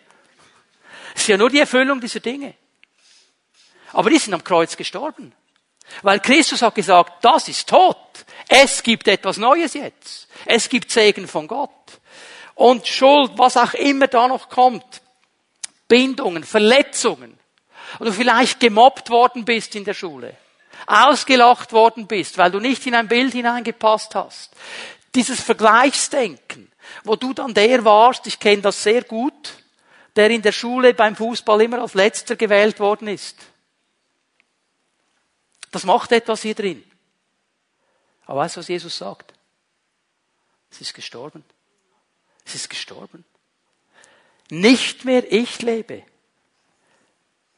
[1.15, 2.53] Es ist ja nur die Erfüllung dieser Dinge.
[3.93, 5.33] Aber die sind am Kreuz gestorben.
[6.01, 7.97] Weil Christus hat gesagt, das ist tot.
[8.47, 10.27] Es gibt etwas Neues jetzt.
[10.45, 11.69] Es gibt Segen von Gott.
[12.55, 15.01] Und Schuld, was auch immer da noch kommt.
[15.87, 17.37] Bindungen, Verletzungen.
[17.99, 20.35] Oder vielleicht gemobbt worden bist in der Schule.
[20.87, 24.51] Ausgelacht worden bist, weil du nicht in ein Bild hineingepasst hast.
[25.13, 26.71] Dieses Vergleichsdenken,
[27.03, 29.53] wo du dann der warst, ich kenne das sehr gut,
[30.15, 33.37] der in der Schule beim Fußball immer als letzter gewählt worden ist.
[35.71, 36.83] Das macht etwas hier drin.
[38.25, 39.33] Aber weißt du, was Jesus sagt?
[40.69, 41.43] Es ist gestorben.
[42.45, 43.23] Es ist gestorben.
[44.49, 46.03] Nicht mehr ich lebe,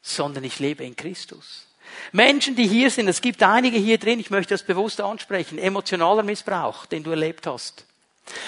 [0.02, 1.68] sondern ich lebe in Christus.
[2.12, 6.24] Menschen, die hier sind, es gibt einige hier drin, ich möchte das bewusst ansprechen, emotionaler
[6.24, 7.86] Missbrauch, den du erlebt hast.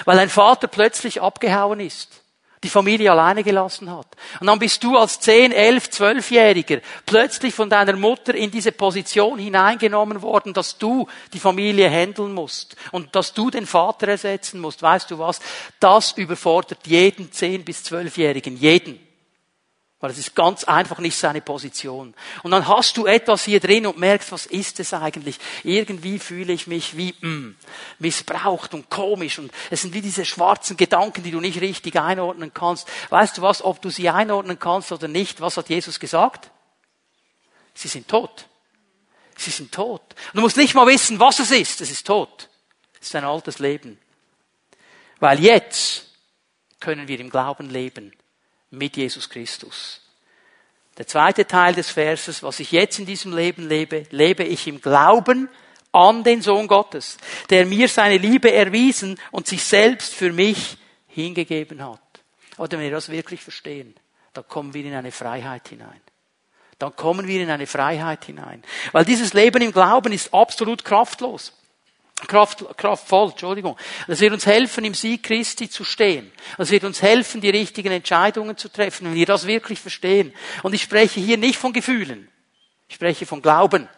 [0.05, 2.21] Weil ein Vater plötzlich abgehauen ist
[2.65, 4.07] die Familie alleine gelassen hat.
[4.39, 9.37] Und dann bist du als 10, 11, 12-Jähriger plötzlich von deiner Mutter in diese Position
[9.37, 14.81] hineingenommen worden, dass du die Familie handeln musst und dass du den Vater ersetzen musst.
[14.81, 15.39] Weißt du was?
[15.79, 19.04] Das überfordert jeden 10 bis 12-Jährigen, jeden.
[20.01, 22.13] Weil es ist ganz einfach nicht seine Position.
[22.43, 25.39] Und dann hast du etwas hier drin und merkst, was ist es eigentlich?
[25.63, 27.55] Irgendwie fühle ich mich wie mm,
[27.99, 32.53] missbraucht und komisch und es sind wie diese schwarzen Gedanken, die du nicht richtig einordnen
[32.53, 32.89] kannst.
[33.09, 35.39] Weißt du was, ob du sie einordnen kannst oder nicht?
[35.39, 36.51] Was hat Jesus gesagt?
[37.73, 38.47] Sie sind tot.
[39.37, 40.01] Sie sind tot.
[40.01, 41.79] Und du musst nicht mal wissen, was es ist.
[41.79, 42.49] Es ist tot.
[42.99, 43.97] Es ist ein altes Leben.
[45.19, 46.05] Weil jetzt
[46.81, 48.13] können wir im Glauben leben
[48.71, 50.01] mit Jesus Christus.
[50.97, 54.79] Der zweite Teil des Verses, was ich jetzt in diesem Leben lebe, lebe ich im
[54.79, 55.49] Glauben
[55.91, 57.17] an den Sohn Gottes,
[57.49, 61.99] der mir seine Liebe erwiesen und sich selbst für mich hingegeben hat.
[62.57, 63.93] Oder wenn wir das wirklich verstehen,
[64.33, 66.01] dann kommen wir in eine Freiheit hinein.
[66.79, 68.63] Dann kommen wir in eine Freiheit hinein.
[68.91, 71.53] Weil dieses Leben im Glauben ist absolut kraftlos.
[72.15, 73.77] Kraft, kraftvoll, Entschuldigung.
[74.07, 76.31] Das wird uns helfen, im Sieg Christi zu stehen.
[76.57, 80.33] Das wird uns helfen, die richtigen Entscheidungen zu treffen, wenn wir das wirklich verstehen.
[80.63, 82.29] Und ich spreche hier nicht von Gefühlen.
[82.87, 83.89] Ich spreche von Glauben.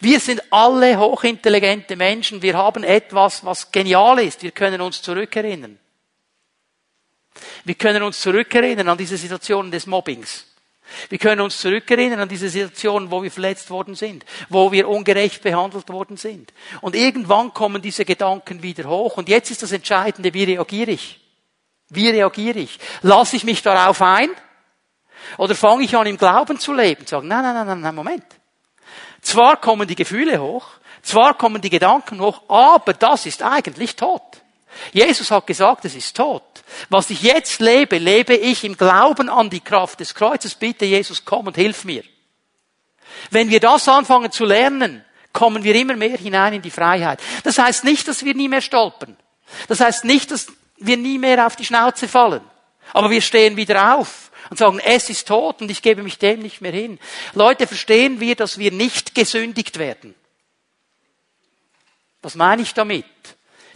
[0.00, 2.42] Wir sind alle hochintelligente Menschen.
[2.42, 4.42] Wir haben etwas, was genial ist.
[4.42, 5.78] Wir können uns zurückerinnern.
[7.64, 10.46] Wir können uns zurückerinnern an diese Situationen des Mobbings.
[11.08, 15.42] Wir können uns zurückerinnern an diese Situation, wo wir verletzt worden sind, wo wir ungerecht
[15.42, 16.52] behandelt worden sind.
[16.80, 19.16] Und irgendwann kommen diese Gedanken wieder hoch.
[19.16, 21.20] Und jetzt ist das Entscheidende, wie reagiere ich?
[21.88, 22.78] Wie reagiere ich?
[23.02, 24.30] Lasse ich mich darauf ein?
[25.38, 27.06] Oder fange ich an, im Glauben zu leben?
[27.06, 28.24] Sagen, nein, nein, nein, nein, Moment.
[29.20, 30.66] Zwar kommen die Gefühle hoch,
[31.02, 34.42] zwar kommen die Gedanken hoch, aber das ist eigentlich tot.
[34.92, 36.42] Jesus hat gesagt, es ist tot.
[36.88, 40.54] Was ich jetzt lebe, lebe ich im Glauben an die Kraft des Kreuzes.
[40.54, 42.04] Bitte, Jesus, komm und hilf mir.
[43.30, 47.20] Wenn wir das anfangen zu lernen, kommen wir immer mehr hinein in die Freiheit.
[47.44, 49.16] Das heißt nicht, dass wir nie mehr stolpern.
[49.68, 50.46] Das heißt nicht, dass
[50.78, 52.42] wir nie mehr auf die Schnauze fallen.
[52.92, 56.40] Aber wir stehen wieder auf und sagen, es ist tot und ich gebe mich dem
[56.40, 56.98] nicht mehr hin.
[57.34, 60.14] Leute, verstehen wir, dass wir nicht gesündigt werden.
[62.22, 63.04] Was meine ich damit?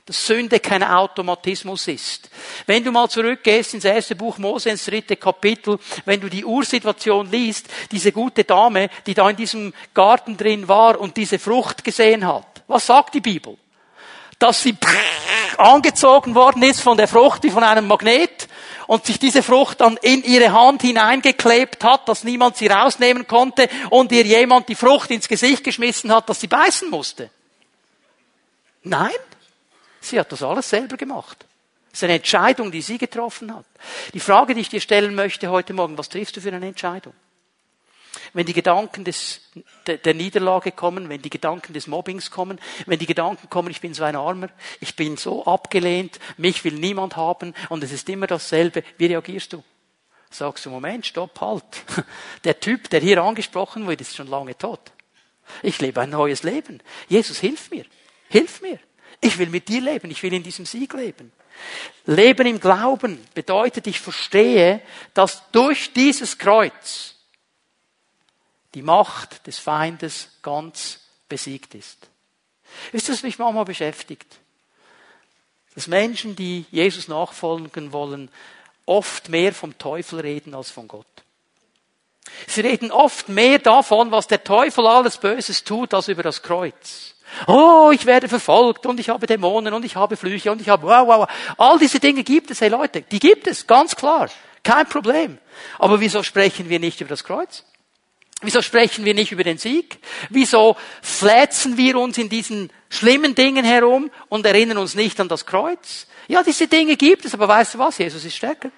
[0.07, 2.29] dass Sünde kein Automatismus ist.
[2.67, 7.31] Wenn du mal zurückgehst ins erste Buch Mose, ins dritte Kapitel, wenn du die Ursituation
[7.31, 12.27] liest, diese gute Dame, die da in diesem Garten drin war und diese Frucht gesehen
[12.27, 12.63] hat.
[12.67, 13.57] Was sagt die Bibel?
[14.39, 14.77] Dass sie
[15.59, 18.49] angezogen worden ist von der Frucht wie von einem Magnet
[18.87, 23.69] und sich diese Frucht dann in ihre Hand hineingeklebt hat, dass niemand sie rausnehmen konnte
[23.91, 27.31] und ihr jemand die Frucht ins Gesicht geschmissen hat, dass sie beißen musste.
[28.83, 29.13] Nein,
[30.05, 31.47] Sie hat das alles selber gemacht.
[31.95, 33.67] Das ist eine Entscheidung, die sie getroffen hat.
[34.15, 37.15] Die Frage, die ich dir stellen möchte heute Morgen, was triffst du für eine Entscheidung?
[38.33, 39.43] Wenn die Gedanken des,
[39.87, 43.81] der, der Niederlage kommen, wenn die Gedanken des Mobbings kommen, wenn die Gedanken kommen, ich
[43.81, 44.49] bin so ein Armer,
[44.81, 49.53] ich bin so abgelehnt, mich will niemand haben und es ist immer dasselbe, wie reagierst
[49.53, 49.63] du?
[50.31, 51.63] Sagst du, Moment, stopp, halt.
[52.43, 54.91] Der Typ, der hier angesprochen wird, ist schon lange tot.
[55.63, 56.83] Ich lebe ein neues Leben.
[57.09, 57.85] Jesus, hilf mir.
[58.31, 58.81] Hilf mir.
[59.21, 61.31] Ich will mit dir leben, ich will in diesem Sieg leben.
[62.07, 64.81] Leben im Glauben bedeutet, ich verstehe,
[65.15, 67.15] dass durch dieses Kreuz
[68.75, 72.09] die Macht des Feindes ganz besiegt ist.
[72.93, 74.27] Ist das mich manchmal beschäftigt?
[75.75, 78.31] Dass Menschen, die Jesus nachfolgen wollen,
[78.87, 81.07] oft mehr vom Teufel reden als von Gott.
[82.47, 87.14] Sie reden oft mehr davon, was der Teufel alles Böses tut, als über das Kreuz.
[87.47, 90.87] Oh, ich werde verfolgt und ich habe Dämonen und ich habe Flüche und ich habe
[90.87, 91.29] wow, wow, wow.
[91.59, 94.29] All diese Dinge gibt es, hey Leute, die gibt es, ganz klar.
[94.63, 95.39] Kein Problem.
[95.79, 97.65] Aber wieso sprechen wir nicht über das Kreuz?
[98.41, 99.99] Wieso sprechen wir nicht über den Sieg?
[100.29, 105.47] Wieso flätzen wir uns in diesen schlimmen Dingen herum und erinnern uns nicht an das
[105.47, 106.07] Kreuz?
[106.29, 107.99] Ja, diese Dinge gibt es, aber weißt du was?
[107.99, 108.71] Jesus ist stärker.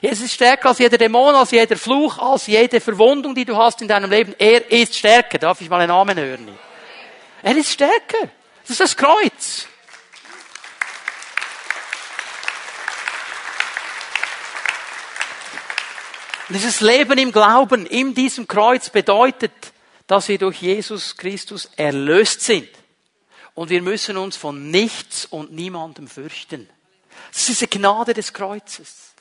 [0.00, 3.82] Jesus ist stärker als jeder Dämon, als jeder Fluch, als jede Verwundung, die du hast
[3.82, 4.34] in deinem Leben.
[4.38, 5.38] Er ist stärker.
[5.38, 6.48] Darf ich mal einen Namen hören?
[7.42, 8.30] Er ist stärker.
[8.62, 9.66] Das ist das Kreuz.
[16.50, 19.52] dieses Leben im Glauben, in diesem Kreuz bedeutet,
[20.06, 22.68] dass wir durch Jesus Christus erlöst sind.
[23.54, 26.68] Und wir müssen uns von nichts und niemandem fürchten.
[27.30, 29.14] Das ist diese Gnade des Kreuzes.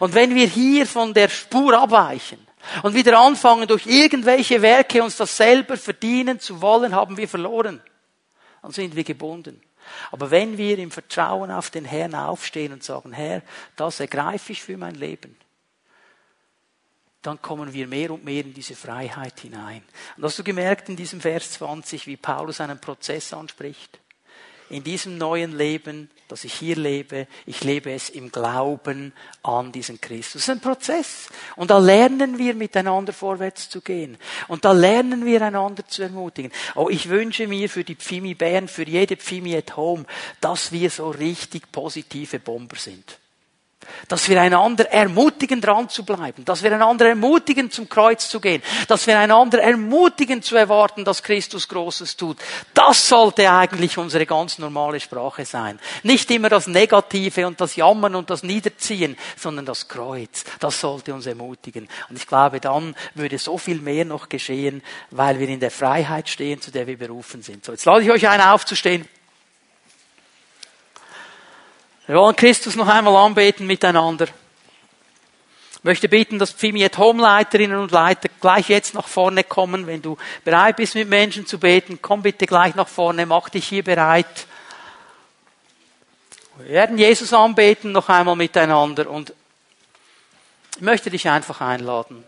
[0.00, 2.44] Und wenn wir hier von der Spur abweichen
[2.82, 7.82] und wieder anfangen, durch irgendwelche Werke uns das selber verdienen zu wollen, haben wir verloren.
[8.62, 9.60] Dann sind wir gebunden.
[10.10, 13.42] Aber wenn wir im Vertrauen auf den Herrn aufstehen und sagen, Herr,
[13.76, 15.36] das ergreife ich für mein Leben,
[17.22, 19.82] dann kommen wir mehr und mehr in diese Freiheit hinein.
[20.16, 24.00] Und hast du gemerkt in diesem Vers 20, wie Paulus einen Prozess anspricht?
[24.72, 29.12] In diesem neuen Leben, das ich hier lebe, ich lebe es im Glauben
[29.42, 30.32] an diesen Christus.
[30.32, 31.28] Das ist ein Prozess.
[31.56, 34.16] Und da lernen wir miteinander vorwärts zu gehen.
[34.48, 36.50] Und da lernen wir einander zu ermutigen.
[36.74, 40.06] Oh, ich wünsche mir für die Pfimi Bern, für jede Pfimi at Home,
[40.40, 43.18] dass wir so richtig positive Bomber sind.
[44.08, 46.44] Dass wir einander ermutigen, dran zu bleiben.
[46.44, 48.62] Dass wir einander ermutigen, zum Kreuz zu gehen.
[48.88, 52.38] Dass wir einander ermutigen, zu erwarten, dass Christus Großes tut.
[52.74, 55.78] Das sollte eigentlich unsere ganz normale Sprache sein.
[56.02, 60.44] Nicht immer das Negative und das Jammern und das Niederziehen, sondern das Kreuz.
[60.60, 61.88] Das sollte uns ermutigen.
[62.08, 66.28] Und ich glaube, dann würde so viel mehr noch geschehen, weil wir in der Freiheit
[66.28, 67.64] stehen, zu der wir berufen sind.
[67.64, 69.08] So, jetzt lade ich euch ein, aufzustehen.
[72.06, 74.26] Wir wollen Christus noch einmal anbeten miteinander.
[75.74, 79.86] Ich möchte bitten, dass Pfimiet Home-Leiterinnen und Leiter gleich jetzt nach vorne kommen.
[79.86, 83.68] Wenn du bereit bist, mit Menschen zu beten, komm bitte gleich nach vorne, mach dich
[83.68, 84.46] hier bereit.
[86.58, 89.32] Wir werden Jesus anbeten noch einmal miteinander und
[90.76, 92.24] ich möchte dich einfach einladen.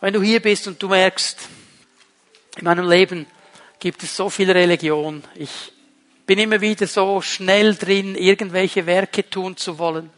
[0.00, 1.38] Wenn du hier bist und du merkst,
[2.56, 3.26] in meinem Leben
[3.78, 5.73] gibt es so viel Religion, ich
[6.26, 10.10] bin immer wieder so schnell drin, irgendwelche Werke tun zu wollen.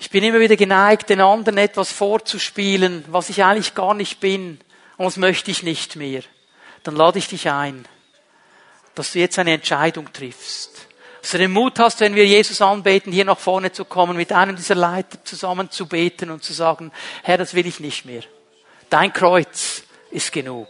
[0.00, 4.60] Ich bin immer wieder geneigt, den anderen etwas vorzuspielen, was ich eigentlich gar nicht bin
[4.96, 6.22] und das möchte ich nicht mehr.
[6.84, 7.84] Dann lade ich dich ein,
[8.94, 10.86] dass du jetzt eine Entscheidung triffst.
[11.20, 14.32] Dass du den Mut hast, wenn wir Jesus anbeten, hier nach vorne zu kommen, mit
[14.32, 16.92] einem dieser Leiter zusammen zu beten und zu sagen,
[17.24, 18.22] Herr, das will ich nicht mehr.
[18.88, 20.68] Dein Kreuz ist genug.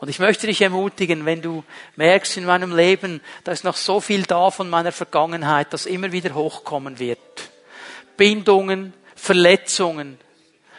[0.00, 1.62] Und ich möchte dich ermutigen, wenn du
[1.96, 6.10] merkst in meinem Leben, da ist noch so viel da von meiner Vergangenheit, das immer
[6.10, 7.18] wieder hochkommen wird.
[8.16, 10.18] Bindungen, Verletzungen,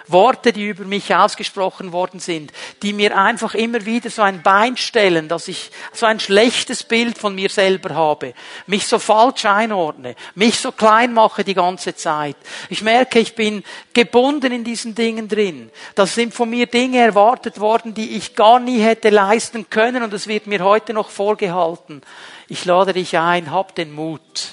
[0.07, 4.77] Worte, die über mich ausgesprochen worden sind, die mir einfach immer wieder so ein Bein
[4.77, 8.33] stellen, dass ich so ein schlechtes Bild von mir selber habe,
[8.67, 12.35] mich so falsch einordne, mich so klein mache die ganze Zeit.
[12.69, 15.69] Ich merke, ich bin gebunden in diesen Dingen drin.
[15.95, 20.13] Das sind von mir Dinge erwartet worden, die ich gar nie hätte leisten können und
[20.13, 22.01] es wird mir heute noch vorgehalten.
[22.47, 24.49] Ich lade dich ein, hab den Mut,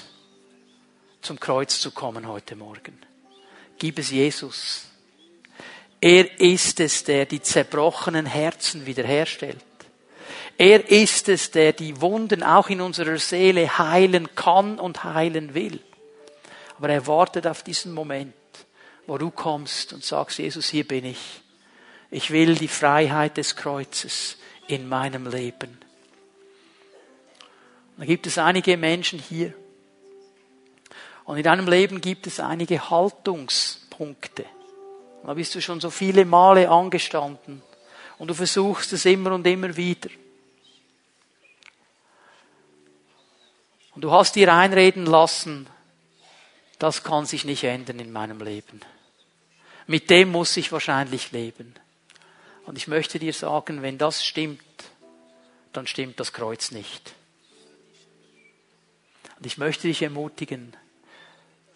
[1.21, 2.97] zum Kreuz zu kommen heute Morgen.
[3.77, 4.88] Gib es Jesus.
[6.01, 9.57] Er ist es, der die zerbrochenen Herzen wiederherstellt.
[10.57, 15.79] Er ist es, der die Wunden auch in unserer Seele heilen kann und heilen will.
[16.77, 18.33] Aber er wartet auf diesen Moment,
[19.07, 21.41] wo du kommst und sagst, Jesus, hier bin ich.
[22.11, 24.37] Ich will die Freiheit des Kreuzes
[24.67, 25.79] in meinem Leben.
[27.97, 29.53] Da gibt es einige Menschen hier.
[31.25, 34.45] Und in deinem Leben gibt es einige Haltungspunkte.
[35.23, 37.61] Da bist du schon so viele Male angestanden
[38.17, 40.09] und du versuchst es immer und immer wieder.
[43.95, 45.67] Und du hast dir einreden lassen,
[46.77, 48.79] das kann sich nicht ändern in meinem Leben.
[49.87, 51.75] Mit dem muss ich wahrscheinlich leben.
[52.65, 54.61] Und ich möchte dir sagen, wenn das stimmt,
[55.73, 57.13] dann stimmt das Kreuz nicht.
[59.37, 60.75] Und ich möchte dich ermutigen,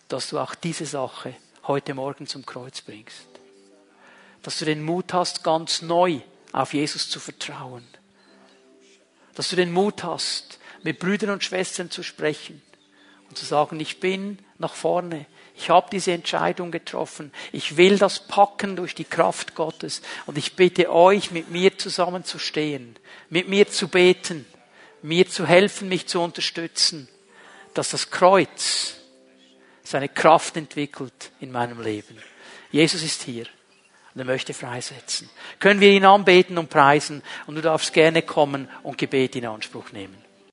[0.08, 1.36] dass du auch diese Sache
[1.68, 3.33] heute Morgen zum Kreuz bringst
[4.44, 6.20] dass du den Mut hast, ganz neu
[6.52, 7.88] auf Jesus zu vertrauen.
[9.36, 12.62] Dass du den Mut hast, mit Brüdern und Schwestern zu sprechen
[13.30, 15.26] und zu sagen, ich bin nach vorne.
[15.56, 17.32] Ich habe diese Entscheidung getroffen.
[17.52, 20.02] Ich will das packen durch die Kraft Gottes.
[20.26, 22.98] Und ich bitte euch, mit mir zusammenzustehen,
[23.30, 24.46] mit mir zu beten,
[25.02, 27.08] mir zu helfen, mich zu unterstützen,
[27.74, 28.96] dass das Kreuz
[29.84, 32.18] seine Kraft entwickelt in meinem Leben.
[32.72, 33.46] Jesus ist hier
[34.14, 35.30] und er möchte freisetzen.
[35.60, 39.92] Können wir ihn anbeten und preisen und du darfst gerne kommen und Gebet in Anspruch
[39.92, 40.23] nehmen.